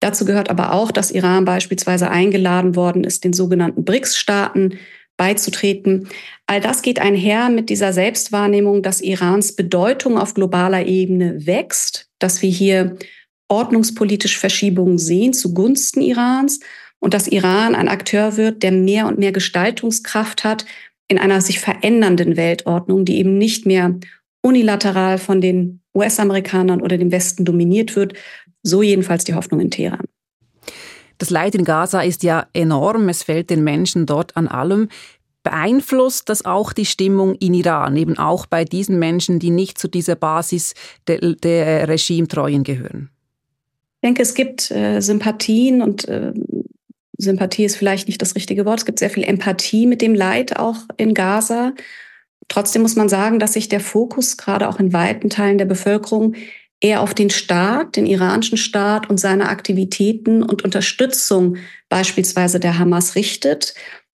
Dazu 0.00 0.24
gehört 0.24 0.50
aber 0.50 0.72
auch, 0.72 0.92
dass 0.92 1.10
Iran 1.10 1.44
beispielsweise 1.44 2.10
eingeladen 2.10 2.76
worden 2.76 3.02
ist, 3.02 3.24
den 3.24 3.32
sogenannten 3.32 3.84
BRICS-Staaten 3.84 4.78
beizutreten. 5.16 6.08
All 6.46 6.60
das 6.60 6.82
geht 6.82 7.00
einher 7.00 7.48
mit 7.50 7.70
dieser 7.70 7.92
Selbstwahrnehmung, 7.92 8.82
dass 8.82 9.00
Irans 9.00 9.56
Bedeutung 9.56 10.16
auf 10.16 10.34
globaler 10.34 10.86
Ebene 10.86 11.46
wächst, 11.46 12.08
dass 12.20 12.40
wir 12.40 12.50
hier 12.50 12.96
ordnungspolitisch 13.48 14.38
Verschiebungen 14.38 14.98
sehen 14.98 15.32
zugunsten 15.32 16.02
Irans 16.02 16.60
und 17.00 17.14
dass 17.14 17.26
Iran 17.26 17.74
ein 17.74 17.88
Akteur 17.88 18.36
wird, 18.36 18.62
der 18.62 18.72
mehr 18.72 19.06
und 19.06 19.18
mehr 19.18 19.32
Gestaltungskraft 19.32 20.44
hat 20.44 20.66
in 21.08 21.18
einer 21.18 21.40
sich 21.40 21.58
verändernden 21.58 22.36
Weltordnung, 22.36 23.04
die 23.04 23.18
eben 23.18 23.38
nicht 23.38 23.66
mehr 23.66 23.98
unilateral 24.42 25.18
von 25.18 25.40
den 25.40 25.80
US-Amerikanern 25.94 26.80
oder 26.80 26.96
dem 26.98 27.10
Westen 27.10 27.44
dominiert 27.44 27.96
wird. 27.96 28.14
So 28.62 28.82
jedenfalls 28.82 29.24
die 29.24 29.34
Hoffnung 29.34 29.60
in 29.60 29.70
Teheran. 29.70 30.06
Das 31.18 31.30
Leid 31.30 31.54
in 31.54 31.64
Gaza 31.64 32.00
ist 32.00 32.22
ja 32.22 32.46
enorm. 32.52 33.08
Es 33.08 33.24
fällt 33.24 33.50
den 33.50 33.64
Menschen 33.64 34.06
dort 34.06 34.36
an 34.36 34.46
allem. 34.46 34.88
Beeinflusst 35.42 36.28
das 36.28 36.44
auch 36.44 36.72
die 36.72 36.84
Stimmung 36.84 37.34
in 37.36 37.54
Iran, 37.54 37.96
eben 37.96 38.18
auch 38.18 38.46
bei 38.46 38.64
diesen 38.64 38.98
Menschen, 38.98 39.38
die 39.38 39.50
nicht 39.50 39.78
zu 39.78 39.88
dieser 39.88 40.14
Basis 40.14 40.74
der, 41.06 41.18
der 41.34 41.88
Regimetreuen 41.88 42.64
gehören? 42.64 43.10
Ich 43.96 44.06
denke, 44.06 44.22
es 44.22 44.34
gibt 44.34 44.70
äh, 44.70 45.00
Sympathien 45.00 45.82
und 45.82 46.06
äh, 46.06 46.32
Sympathie 47.18 47.64
ist 47.64 47.76
vielleicht 47.76 48.06
nicht 48.06 48.22
das 48.22 48.36
richtige 48.36 48.64
Wort. 48.64 48.80
Es 48.80 48.86
gibt 48.86 49.00
sehr 49.00 49.10
viel 49.10 49.24
Empathie 49.24 49.86
mit 49.86 50.02
dem 50.02 50.14
Leid 50.14 50.56
auch 50.56 50.76
in 50.96 51.14
Gaza. 51.14 51.72
Trotzdem 52.46 52.82
muss 52.82 52.96
man 52.96 53.08
sagen, 53.08 53.38
dass 53.38 53.54
sich 53.54 53.68
der 53.68 53.80
Fokus 53.80 54.36
gerade 54.36 54.68
auch 54.68 54.78
in 54.78 54.92
weiten 54.92 55.28
Teilen 55.28 55.58
der 55.58 55.64
Bevölkerung 55.64 56.34
eher 56.80 57.02
auf 57.02 57.12
den 57.12 57.30
Staat, 57.30 57.96
den 57.96 58.06
iranischen 58.06 58.56
Staat 58.56 59.10
und 59.10 59.18
seine 59.18 59.48
Aktivitäten 59.48 60.42
und 60.42 60.64
Unterstützung 60.64 61.56
beispielsweise 61.88 62.60
der 62.60 62.78
Hamas 62.78 63.16
richtet. 63.16 63.74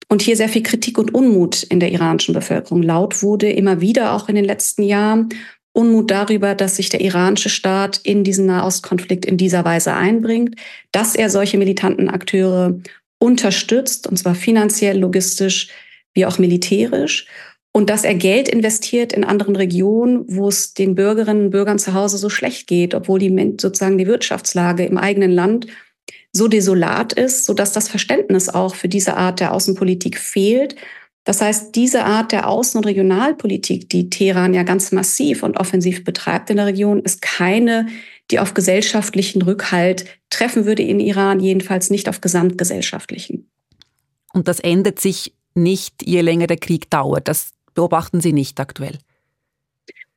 Und 0.07 0.21
hier 0.21 0.35
sehr 0.35 0.49
viel 0.49 0.63
Kritik 0.63 0.97
und 0.97 1.13
Unmut 1.13 1.63
in 1.63 1.79
der 1.79 1.91
iranischen 1.91 2.33
Bevölkerung 2.33 2.83
laut 2.83 3.23
wurde, 3.23 3.49
immer 3.49 3.81
wieder 3.81 4.13
auch 4.13 4.29
in 4.29 4.35
den 4.35 4.45
letzten 4.45 4.83
Jahren. 4.83 5.29
Unmut 5.73 6.11
darüber, 6.11 6.53
dass 6.53 6.75
sich 6.75 6.89
der 6.89 6.99
iranische 6.99 7.49
Staat 7.49 8.01
in 8.03 8.25
diesen 8.25 8.45
Nahostkonflikt 8.45 9.25
in 9.25 9.37
dieser 9.37 9.63
Weise 9.63 9.93
einbringt, 9.93 10.55
dass 10.91 11.15
er 11.15 11.29
solche 11.29 11.57
militanten 11.57 12.09
Akteure 12.09 12.77
unterstützt, 13.19 14.05
und 14.05 14.17
zwar 14.17 14.35
finanziell, 14.35 14.99
logistisch 14.99 15.69
wie 16.13 16.25
auch 16.25 16.39
militärisch 16.39 17.25
und 17.73 17.89
dass 17.89 18.03
er 18.03 18.15
Geld 18.15 18.49
investiert 18.49 19.13
in 19.13 19.23
anderen 19.23 19.55
Regionen, 19.55 20.25
wo 20.27 20.49
es 20.49 20.73
den 20.73 20.95
Bürgerinnen 20.95 21.45
und 21.45 21.51
Bürgern 21.51 21.79
zu 21.79 21.93
Hause 21.93 22.17
so 22.17 22.29
schlecht 22.29 22.67
geht, 22.67 22.93
obwohl 22.93 23.19
die 23.19 23.55
sozusagen 23.59 23.97
die 23.97 24.07
Wirtschaftslage 24.07 24.85
im 24.85 24.97
eigenen 24.97 25.31
Land 25.31 25.67
so 26.33 26.47
desolat 26.47 27.13
ist, 27.13 27.45
so 27.45 27.53
dass 27.53 27.71
das 27.71 27.87
Verständnis 27.87 28.49
auch 28.49 28.75
für 28.75 28.89
diese 28.89 29.15
Art 29.15 29.39
der 29.39 29.53
Außenpolitik 29.53 30.17
fehlt. 30.17 30.75
Das 31.23 31.41
heißt, 31.41 31.75
diese 31.75 32.03
Art 32.03 32.31
der 32.31 32.47
Außen- 32.47 32.77
und 32.77 32.85
Regionalpolitik, 32.85 33.89
die 33.89 34.09
Teheran 34.09 34.53
ja 34.53 34.63
ganz 34.63 34.91
massiv 34.91 35.43
und 35.43 35.57
offensiv 35.57 36.03
betreibt 36.03 36.49
in 36.49 36.57
der 36.57 36.65
Region, 36.65 37.01
ist 37.01 37.21
keine, 37.21 37.87
die 38.31 38.39
auf 38.39 38.53
gesellschaftlichen 38.53 39.41
Rückhalt 39.41 40.05
treffen 40.29 40.65
würde 40.65 40.83
in 40.83 40.99
Iran, 40.99 41.39
jedenfalls 41.39 41.89
nicht 41.89 42.09
auf 42.09 42.21
gesamtgesellschaftlichen. 42.21 43.49
Und 44.33 44.47
das 44.47 44.59
ändert 44.59 44.99
sich 44.99 45.33
nicht, 45.53 45.95
je 46.03 46.21
länger 46.21 46.47
der 46.47 46.57
Krieg 46.57 46.89
dauert. 46.89 47.27
Das 47.27 47.53
beobachten 47.73 48.21
Sie 48.21 48.33
nicht 48.33 48.59
aktuell? 48.59 48.97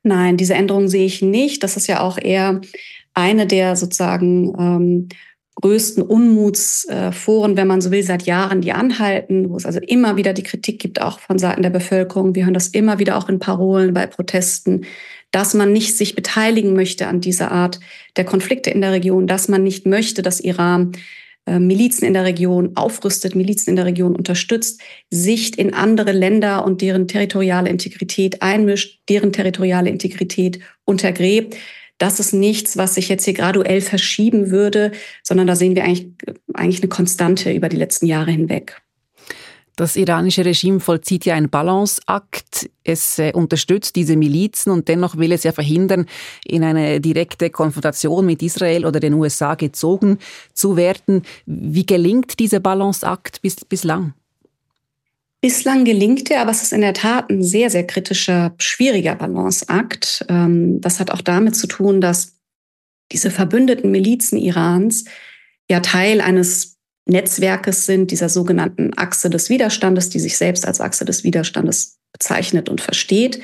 Nein, 0.03 0.37
diese 0.37 0.53
Änderung 0.53 0.87
sehe 0.87 1.05
ich 1.05 1.21
nicht. 1.21 1.63
Das 1.63 1.77
ist 1.77 1.87
ja 1.87 2.01
auch 2.01 2.17
eher 2.17 2.61
eine 3.13 3.47
der 3.47 3.75
sozusagen 3.75 4.53
ähm, 4.59 5.09
größten 5.55 6.03
Unmutsforen, 6.03 7.57
wenn 7.57 7.67
man 7.67 7.81
so 7.81 7.89
will, 7.89 8.03
seit 8.03 8.23
Jahren, 8.23 8.61
die 8.61 8.73
anhalten, 8.73 9.49
wo 9.49 9.57
es 9.57 9.65
also 9.65 9.79
immer 9.79 10.17
wieder 10.17 10.33
die 10.33 10.43
Kritik 10.43 10.79
gibt, 10.79 11.01
auch 11.01 11.19
von 11.19 11.39
Seiten 11.39 11.63
der 11.63 11.69
Bevölkerung. 11.69 12.35
Wir 12.35 12.43
hören 12.45 12.53
das 12.53 12.67
immer 12.67 12.99
wieder 12.99 13.17
auch 13.17 13.29
in 13.29 13.39
Parolen 13.39 13.93
bei 13.93 14.05
Protesten, 14.05 14.85
dass 15.31 15.53
man 15.53 15.73
nicht 15.73 15.97
sich 15.97 16.15
beteiligen 16.15 16.73
möchte 16.73 17.07
an 17.07 17.21
dieser 17.21 17.51
Art 17.51 17.79
der 18.17 18.25
Konflikte 18.25 18.69
in 18.69 18.81
der 18.81 18.91
Region, 18.91 19.27
dass 19.27 19.47
man 19.47 19.63
nicht 19.63 19.85
möchte, 19.85 20.21
dass 20.21 20.39
Iran 20.39 20.91
Milizen 21.47 22.05
in 22.05 22.13
der 22.13 22.23
Region 22.23 22.75
aufrüstet, 22.75 23.35
Milizen 23.35 23.69
in 23.69 23.75
der 23.75 23.85
Region 23.85 24.15
unterstützt, 24.15 24.81
sich 25.11 25.57
in 25.59 25.73
andere 25.73 26.11
Länder 26.11 26.65
und 26.65 26.81
deren 26.81 27.07
territoriale 27.07 27.69
Integrität 27.69 28.41
einmischt, 28.41 29.01
deren 29.09 29.31
territoriale 29.31 29.89
Integrität 29.89 30.59
untergräbt. 30.85 31.55
Das 31.97 32.19
ist 32.19 32.33
nichts, 32.33 32.77
was 32.77 32.95
sich 32.95 33.09
jetzt 33.09 33.25
hier 33.25 33.33
graduell 33.33 33.81
verschieben 33.81 34.49
würde, 34.49 34.91
sondern 35.23 35.47
da 35.47 35.55
sehen 35.55 35.75
wir 35.75 35.83
eigentlich, 35.83 36.07
eigentlich 36.53 36.81
eine 36.81 36.89
Konstante 36.89 37.51
über 37.51 37.69
die 37.69 37.77
letzten 37.77 38.07
Jahre 38.07 38.31
hinweg. 38.31 38.81
Das 39.75 39.97
iranische 39.97 40.45
Regime 40.45 40.79
vollzieht 40.79 41.25
ja 41.25 41.35
einen 41.35 41.49
Balanceakt. 41.49 42.69
Es 42.83 43.19
äh, 43.19 43.33
unterstützt 43.33 43.95
diese 43.95 44.15
Milizen 44.15 44.71
und 44.71 44.87
dennoch 44.87 45.17
will 45.17 45.33
es 45.33 45.43
ja 45.43 45.51
verhindern, 45.51 46.05
in 46.45 46.63
eine 46.63 47.01
direkte 47.01 47.49
Konfrontation 47.49 48.25
mit 48.25 48.41
Israel 48.41 48.85
oder 48.85 49.01
den 49.01 49.13
USA 49.13 49.55
gezogen 49.55 50.19
zu 50.53 50.77
werden. 50.77 51.23
Wie 51.45 51.85
gelingt 51.85 52.39
dieser 52.39 52.61
Balanceakt 52.61 53.41
bis, 53.41 53.57
bislang? 53.65 54.13
Bislang 55.41 55.83
gelingt 55.83 56.31
er, 56.31 56.41
aber 56.41 56.51
es 56.51 56.63
ist 56.63 56.73
in 56.73 56.81
der 56.81 56.93
Tat 56.93 57.29
ein 57.29 57.43
sehr, 57.43 57.69
sehr 57.69 57.85
kritischer, 57.85 58.55
schwieriger 58.57 59.15
Balanceakt. 59.15 60.25
Ähm, 60.29 60.79
das 60.79 60.99
hat 60.99 61.11
auch 61.11 61.21
damit 61.21 61.55
zu 61.55 61.67
tun, 61.67 61.99
dass 61.99 62.37
diese 63.11 63.29
verbündeten 63.29 63.91
Milizen 63.91 64.37
Irans 64.37 65.05
ja 65.69 65.81
Teil 65.81 66.21
eines 66.21 66.74
Netzwerkes 67.05 67.85
sind, 67.85 68.11
dieser 68.11 68.29
sogenannten 68.29 68.91
Achse 68.97 69.29
des 69.29 69.49
Widerstandes, 69.49 70.09
die 70.09 70.19
sich 70.19 70.37
selbst 70.37 70.67
als 70.67 70.81
Achse 70.81 71.05
des 71.05 71.23
Widerstandes 71.23 71.97
bezeichnet 72.11 72.69
und 72.69 72.81
versteht. 72.81 73.41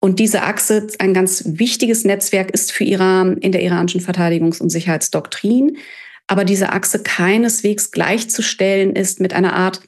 Und 0.00 0.18
diese 0.18 0.42
Achse, 0.42 0.86
ein 0.98 1.14
ganz 1.14 1.42
wichtiges 1.46 2.04
Netzwerk, 2.04 2.50
ist 2.50 2.72
für 2.72 2.84
Iran 2.84 3.38
in 3.38 3.52
der 3.52 3.62
iranischen 3.62 4.00
Verteidigungs- 4.00 4.60
und 4.60 4.70
Sicherheitsdoktrin. 4.70 5.78
Aber 6.26 6.44
diese 6.44 6.72
Achse 6.72 7.02
keineswegs 7.02 7.90
gleichzustellen 7.90 8.94
ist 8.94 9.20
mit 9.20 9.32
einer 9.32 9.54
Art 9.54 9.80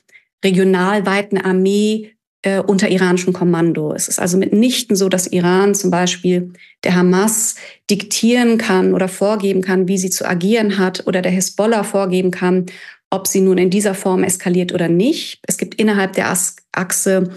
regionalweiten 0.45 1.39
Armee 1.39 2.17
äh, 2.43 2.61
unter 2.61 2.89
iranischem 2.89 3.33
Kommando. 3.33 3.93
Es 3.93 4.09
ist 4.09 4.21
also 4.21 4.39
mitnichten 4.39 4.97
so, 4.97 5.09
dass 5.09 5.27
Iran 5.27 5.75
zum 5.75 5.91
Beispiel 5.91 6.53
der 6.85 6.95
Hamas 6.95 7.57
diktieren 7.91 8.57
kann 8.57 8.95
oder 8.95 9.09
vorgeben 9.09 9.63
kann, 9.63 9.89
wie 9.89 9.99
sie 9.99 10.11
zu 10.11 10.27
agieren 10.27 10.79
hat 10.79 11.07
oder 11.07 11.23
der 11.23 11.33
Hezbollah 11.33 11.83
vorgeben 11.83 12.31
kann, 12.31 12.67
ob 13.11 13.27
sie 13.27 13.41
nun 13.41 13.59
in 13.59 13.71
dieser 13.71 13.95
Form 13.95 14.25
eskaliert 14.25 14.73
oder 14.73 14.89
nicht. 14.89 15.41
Es 15.47 15.59
gibt 15.59 15.77
innerhalb 15.77 16.15
der 16.15 16.37
Achse 16.73 17.31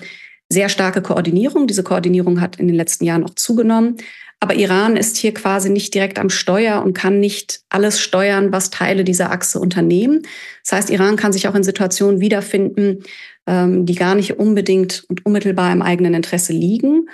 sehr 0.50 0.70
starke 0.70 1.02
Koordinierung. 1.02 1.68
Diese 1.68 1.84
Koordinierung 1.84 2.42
hat 2.42 2.58
in 2.58 2.68
den 2.68 2.76
letzten 2.76 3.06
Jahren 3.06 3.24
auch 3.24 3.36
zugenommen. 3.36 3.98
Aber 4.42 4.56
Iran 4.56 4.96
ist 4.96 5.18
hier 5.18 5.34
quasi 5.34 5.70
nicht 5.70 5.94
direkt 5.94 6.18
am 6.18 6.30
Steuer 6.30 6.82
und 6.82 6.94
kann 6.94 7.20
nicht 7.20 7.62
alles 7.70 8.00
steuern, 8.00 8.54
was 8.54 8.70
Teile 8.70 9.04
dieser 9.04 9.32
Achse 9.32 9.60
unternehmen. 9.60 10.22
Das 10.64 10.72
heißt, 10.78 10.90
Iran 10.90 11.18
kann 11.18 11.34
sich 11.34 11.48
auch 11.48 11.56
in 11.56 11.64
Situationen 11.64 12.22
wiederfinden, 12.22 13.04
ähm, 13.48 13.86
die 13.86 13.96
gar 13.96 14.16
nicht 14.16 14.40
unbedingt 14.40 15.04
und 15.10 15.26
unmittelbar 15.26 15.74
im 15.74 15.82
eigenen 15.82 16.14
Interesse 16.14 16.54
liegen. 16.54 17.10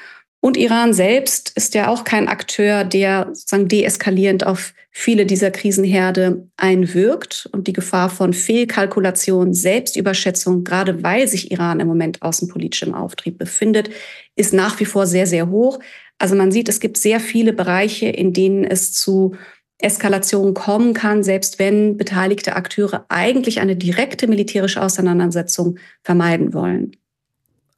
Und 0.46 0.58
Iran 0.58 0.94
selbst 0.94 1.54
ist 1.56 1.74
ja 1.74 1.88
auch 1.88 2.04
kein 2.04 2.28
Akteur, 2.28 2.84
der 2.84 3.30
sozusagen 3.34 3.68
deeskalierend 3.68 4.46
auf 4.46 4.76
viele 4.92 5.26
dieser 5.26 5.50
Krisenherde 5.50 6.48
einwirkt. 6.56 7.50
Und 7.52 7.66
die 7.66 7.74
Gefahr 7.74 8.12
von 8.12 8.32
Fehlkalkulation, 8.32 9.56
Selbstüberschätzung, 9.56 10.64
gerade 10.64 11.02
weil 11.02 11.28
sich 11.28 11.50
Iran 11.50 11.80
im 11.80 11.88
Moment 11.88 12.22
außenpolitisch 12.22 12.84
im 12.84 12.94
Auftrieb 12.94 13.40
befindet, 13.40 13.90
ist 14.36 14.54
nach 14.54 14.80
wie 14.80 14.86
vor 14.86 15.08
sehr, 15.08 15.26
sehr 15.26 15.50
hoch. 15.50 15.80
Also 16.20 16.36
man 16.36 16.52
sieht, 16.52 16.70
es 16.70 16.80
gibt 16.80 16.98
sehr 16.98 17.20
viele 17.20 17.52
Bereiche, 17.52 18.10
in 18.10 18.32
denen 18.32 18.66
es 18.66 18.94
zu 18.94 19.36
Eskalation 19.80 20.54
kommen 20.54 20.94
kann, 20.94 21.24
selbst 21.24 21.58
wenn 21.58 21.98
beteiligte 21.98 22.56
Akteure 22.56 23.08
eigentlich 23.10 23.62
eine 23.62 23.76
direkte 23.76 24.28
militärische 24.28 24.84
Auseinandersetzung 24.84 25.80
vermeiden 26.04 26.54
wollen. 26.54 26.96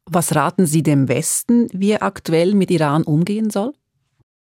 Was 0.09 0.35
raten 0.35 0.65
Sie 0.65 0.83
dem 0.83 1.09
Westen, 1.09 1.67
wie 1.73 1.91
er 1.91 2.03
aktuell 2.03 2.55
mit 2.55 2.71
Iran 2.71 3.03
umgehen 3.03 3.49
soll? 3.49 3.73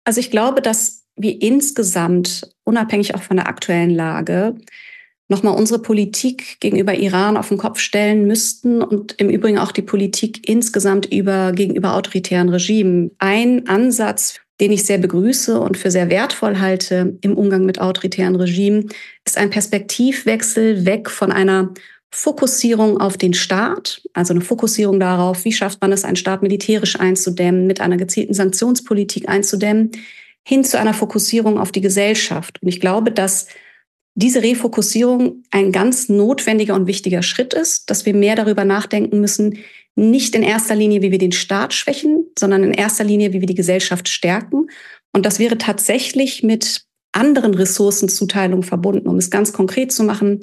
Also 0.03 0.19
ich 0.19 0.31
glaube, 0.31 0.61
dass 0.61 1.05
wir 1.15 1.41
insgesamt, 1.41 2.49
unabhängig 2.63 3.15
auch 3.15 3.21
von 3.21 3.37
der 3.37 3.47
aktuellen 3.47 3.89
Lage, 3.89 4.55
nochmal 5.27 5.55
unsere 5.55 5.81
Politik 5.81 6.59
gegenüber 6.59 6.95
Iran 6.95 7.37
auf 7.37 7.49
den 7.49 7.57
Kopf 7.57 7.79
stellen 7.79 8.25
müssten 8.25 8.81
und 8.81 9.13
im 9.19 9.29
Übrigen 9.29 9.59
auch 9.59 9.71
die 9.71 9.81
Politik 9.81 10.47
insgesamt 10.49 11.05
über, 11.05 11.51
gegenüber 11.51 11.95
autoritären 11.95 12.49
Regimen. 12.49 13.11
Ein 13.19 13.67
Ansatz, 13.67 14.39
den 14.59 14.71
ich 14.71 14.85
sehr 14.85 14.97
begrüße 14.97 15.59
und 15.59 15.77
für 15.77 15.91
sehr 15.91 16.09
wertvoll 16.09 16.59
halte 16.59 17.17
im 17.21 17.37
Umgang 17.37 17.65
mit 17.65 17.79
autoritären 17.79 18.35
Regimen, 18.35 18.89
ist 19.25 19.37
ein 19.37 19.51
Perspektivwechsel 19.51 20.85
weg 20.85 21.09
von 21.09 21.31
einer 21.31 21.73
Fokussierung 22.11 22.99
auf 22.99 23.17
den 23.17 23.33
Staat, 23.33 24.01
also 24.13 24.33
eine 24.33 24.41
Fokussierung 24.41 24.99
darauf, 24.99 25.45
wie 25.45 25.51
schafft 25.51 25.81
man 25.81 25.91
es, 25.91 26.03
einen 26.03 26.15
Staat 26.15 26.41
militärisch 26.41 26.99
einzudämmen, 26.99 27.67
mit 27.67 27.81
einer 27.81 27.97
gezielten 27.97 28.33
Sanktionspolitik 28.33 29.29
einzudämmen, 29.29 29.91
hin 30.43 30.63
zu 30.63 30.79
einer 30.79 30.93
Fokussierung 30.93 31.59
auf 31.59 31.71
die 31.71 31.81
Gesellschaft. 31.81 32.61
Und 32.61 32.67
ich 32.67 32.79
glaube, 32.79 33.11
dass 33.11 33.47
diese 34.15 34.41
Refokussierung 34.41 35.43
ein 35.51 35.71
ganz 35.71 36.09
notwendiger 36.09 36.73
und 36.73 36.87
wichtiger 36.87 37.21
Schritt 37.21 37.53
ist, 37.53 37.89
dass 37.89 38.05
wir 38.05 38.15
mehr 38.15 38.35
darüber 38.35 38.65
nachdenken 38.65 39.21
müssen, 39.21 39.59
nicht 39.95 40.33
in 40.33 40.43
erster 40.43 40.75
Linie, 40.75 41.01
wie 41.01 41.11
wir 41.11 41.17
den 41.19 41.31
Staat 41.31 41.73
schwächen, 41.73 42.25
sondern 42.37 42.63
in 42.63 42.73
erster 42.73 43.03
Linie, 43.03 43.33
wie 43.33 43.39
wir 43.39 43.47
die 43.47 43.55
Gesellschaft 43.55 44.09
stärken. 44.09 44.67
Und 45.13 45.25
das 45.25 45.39
wäre 45.39 45.57
tatsächlich 45.57 46.41
mit 46.41 46.85
anderen 47.11 47.53
Ressourcenzuteilungen 47.53 48.63
verbunden, 48.63 49.07
um 49.07 49.17
es 49.17 49.29
ganz 49.29 49.53
konkret 49.53 49.91
zu 49.91 50.03
machen 50.03 50.39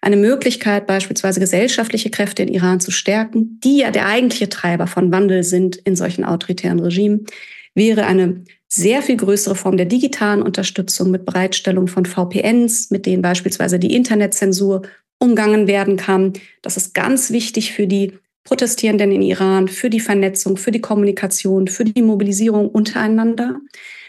eine 0.00 0.16
Möglichkeit, 0.16 0.86
beispielsweise 0.86 1.40
gesellschaftliche 1.40 2.10
Kräfte 2.10 2.42
in 2.42 2.48
Iran 2.48 2.80
zu 2.80 2.90
stärken, 2.90 3.58
die 3.64 3.78
ja 3.78 3.90
der 3.90 4.06
eigentliche 4.06 4.48
Treiber 4.48 4.86
von 4.86 5.10
Wandel 5.12 5.42
sind 5.42 5.76
in 5.76 5.96
solchen 5.96 6.24
autoritären 6.24 6.80
Regimen, 6.80 7.26
wäre 7.74 8.06
eine 8.06 8.44
sehr 8.68 9.02
viel 9.02 9.16
größere 9.16 9.54
Form 9.54 9.76
der 9.76 9.86
digitalen 9.86 10.42
Unterstützung 10.42 11.10
mit 11.10 11.24
Bereitstellung 11.24 11.88
von 11.88 12.04
VPNs, 12.04 12.90
mit 12.90 13.06
denen 13.06 13.22
beispielsweise 13.22 13.78
die 13.78 13.94
Internetzensur 13.94 14.82
umgangen 15.18 15.66
werden 15.66 15.96
kann. 15.96 16.34
Das 16.62 16.76
ist 16.76 16.94
ganz 16.94 17.30
wichtig 17.30 17.72
für 17.72 17.86
die 17.86 18.12
Protestierenden 18.44 19.12
in 19.12 19.22
Iran, 19.22 19.68
für 19.68 19.90
die 19.90 20.00
Vernetzung, 20.00 20.56
für 20.56 20.70
die 20.70 20.80
Kommunikation, 20.80 21.66
für 21.68 21.84
die 21.84 22.02
Mobilisierung 22.02 22.68
untereinander. 22.68 23.60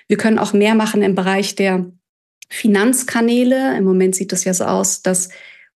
Wir 0.08 0.18
können 0.18 0.40
auch 0.40 0.54
mehr 0.54 0.76
machen 0.76 1.02
im 1.02 1.16
Bereich 1.16 1.56
der 1.56 1.92
Finanzkanäle. 2.50 3.78
Im 3.78 3.84
Moment 3.84 4.16
sieht 4.16 4.34
es 4.34 4.44
ja 4.44 4.54
so 4.54 4.66
aus, 4.66 5.02
dass 5.02 5.30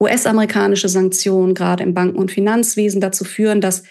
US-amerikanische 0.01 0.89
Sanktionen 0.89 1.53
gerade 1.53 1.83
im 1.83 1.93
Banken- 1.93 2.17
und 2.17 2.31
Finanzwesen 2.31 2.99
dazu 2.99 3.23
führen, 3.23 3.61
dass 3.61 3.83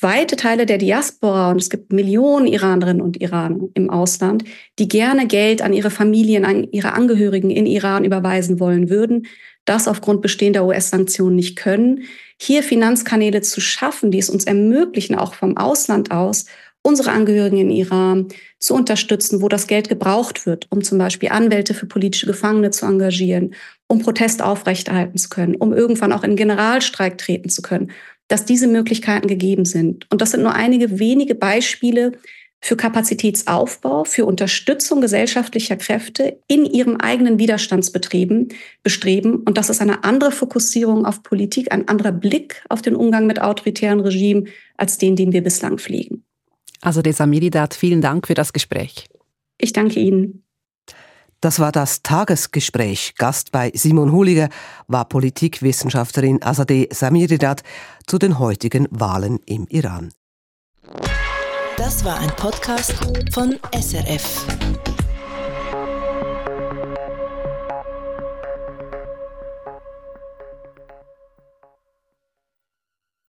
weite 0.00 0.36
Teile 0.36 0.66
der 0.66 0.78
Diaspora, 0.78 1.50
und 1.50 1.60
es 1.60 1.70
gibt 1.70 1.92
Millionen 1.92 2.46
Iranerinnen 2.46 3.02
und 3.02 3.20
Iraner 3.20 3.68
im 3.74 3.90
Ausland, 3.90 4.44
die 4.78 4.88
gerne 4.88 5.26
Geld 5.26 5.62
an 5.62 5.72
ihre 5.72 5.90
Familien, 5.90 6.44
an 6.44 6.64
ihre 6.70 6.92
Angehörigen 6.92 7.50
in 7.50 7.66
Iran 7.66 8.04
überweisen 8.04 8.60
wollen 8.60 8.90
würden, 8.90 9.26
das 9.64 9.88
aufgrund 9.88 10.22
bestehender 10.22 10.64
US-Sanktionen 10.64 11.34
nicht 11.34 11.56
können. 11.56 12.04
Hier 12.40 12.62
Finanzkanäle 12.62 13.40
zu 13.40 13.60
schaffen, 13.60 14.10
die 14.10 14.18
es 14.18 14.30
uns 14.30 14.44
ermöglichen, 14.44 15.16
auch 15.16 15.34
vom 15.34 15.56
Ausland 15.56 16.10
aus, 16.10 16.46
unsere 16.82 17.10
Angehörigen 17.10 17.58
in 17.58 17.70
Iran 17.70 18.28
zu 18.60 18.74
unterstützen, 18.74 19.42
wo 19.42 19.48
das 19.48 19.66
Geld 19.66 19.88
gebraucht 19.88 20.46
wird, 20.46 20.68
um 20.70 20.82
zum 20.82 20.98
Beispiel 20.98 21.30
Anwälte 21.30 21.74
für 21.74 21.86
politische 21.86 22.26
Gefangene 22.26 22.70
zu 22.70 22.86
engagieren, 22.86 23.54
um 23.88 24.00
Protest 24.00 24.42
aufrechterhalten 24.42 25.18
zu 25.18 25.28
können, 25.28 25.54
um 25.56 25.72
irgendwann 25.72 26.12
auch 26.12 26.24
in 26.24 26.36
Generalstreik 26.36 27.18
treten 27.18 27.48
zu 27.48 27.62
können, 27.62 27.92
dass 28.28 28.44
diese 28.44 28.66
Möglichkeiten 28.66 29.28
gegeben 29.28 29.64
sind. 29.64 30.06
Und 30.10 30.20
das 30.20 30.32
sind 30.32 30.42
nur 30.42 30.54
einige 30.54 30.98
wenige 30.98 31.34
Beispiele 31.34 32.12
für 32.60 32.76
Kapazitätsaufbau, 32.76 34.04
für 34.04 34.24
Unterstützung 34.24 35.00
gesellschaftlicher 35.00 35.76
Kräfte 35.76 36.40
in 36.48 36.64
ihrem 36.64 36.96
eigenen 36.96 37.38
Widerstandsbetrieben 37.38 38.48
bestreben. 38.82 39.36
Und 39.44 39.56
das 39.56 39.70
ist 39.70 39.80
eine 39.80 40.02
andere 40.04 40.32
Fokussierung 40.32 41.06
auf 41.06 41.22
Politik, 41.22 41.70
ein 41.70 41.86
anderer 41.86 42.12
Blick 42.12 42.64
auf 42.68 42.82
den 42.82 42.96
Umgang 42.96 43.26
mit 43.26 43.40
autoritären 43.40 44.00
Regimen 44.00 44.48
als 44.76 44.98
den, 44.98 45.14
den 45.14 45.32
wir 45.32 45.42
bislang 45.42 45.78
pflegen. 45.78 46.24
Also 46.80 47.02
Desamiridat, 47.02 47.74
vielen 47.74 48.00
Dank 48.00 48.26
für 48.26 48.34
das 48.34 48.52
Gespräch. 48.52 49.06
Ich 49.58 49.72
danke 49.72 50.00
Ihnen. 50.00 50.45
Das 51.46 51.60
war 51.60 51.70
das 51.70 52.02
Tagesgespräch. 52.02 53.14
Gast 53.16 53.52
bei 53.52 53.70
Simon 53.72 54.10
Huliger 54.10 54.48
war 54.88 55.04
Politikwissenschaftlerin 55.04 56.42
Azadeh 56.42 56.88
Samiridat 56.90 57.62
zu 58.08 58.18
den 58.18 58.40
heutigen 58.40 58.88
Wahlen 58.90 59.38
im 59.46 59.68
Iran. 59.68 60.12
Das 61.76 62.04
war 62.04 62.18
ein 62.18 62.30
Podcast 62.30 62.94
von 63.32 63.60
SRF. 63.72 64.95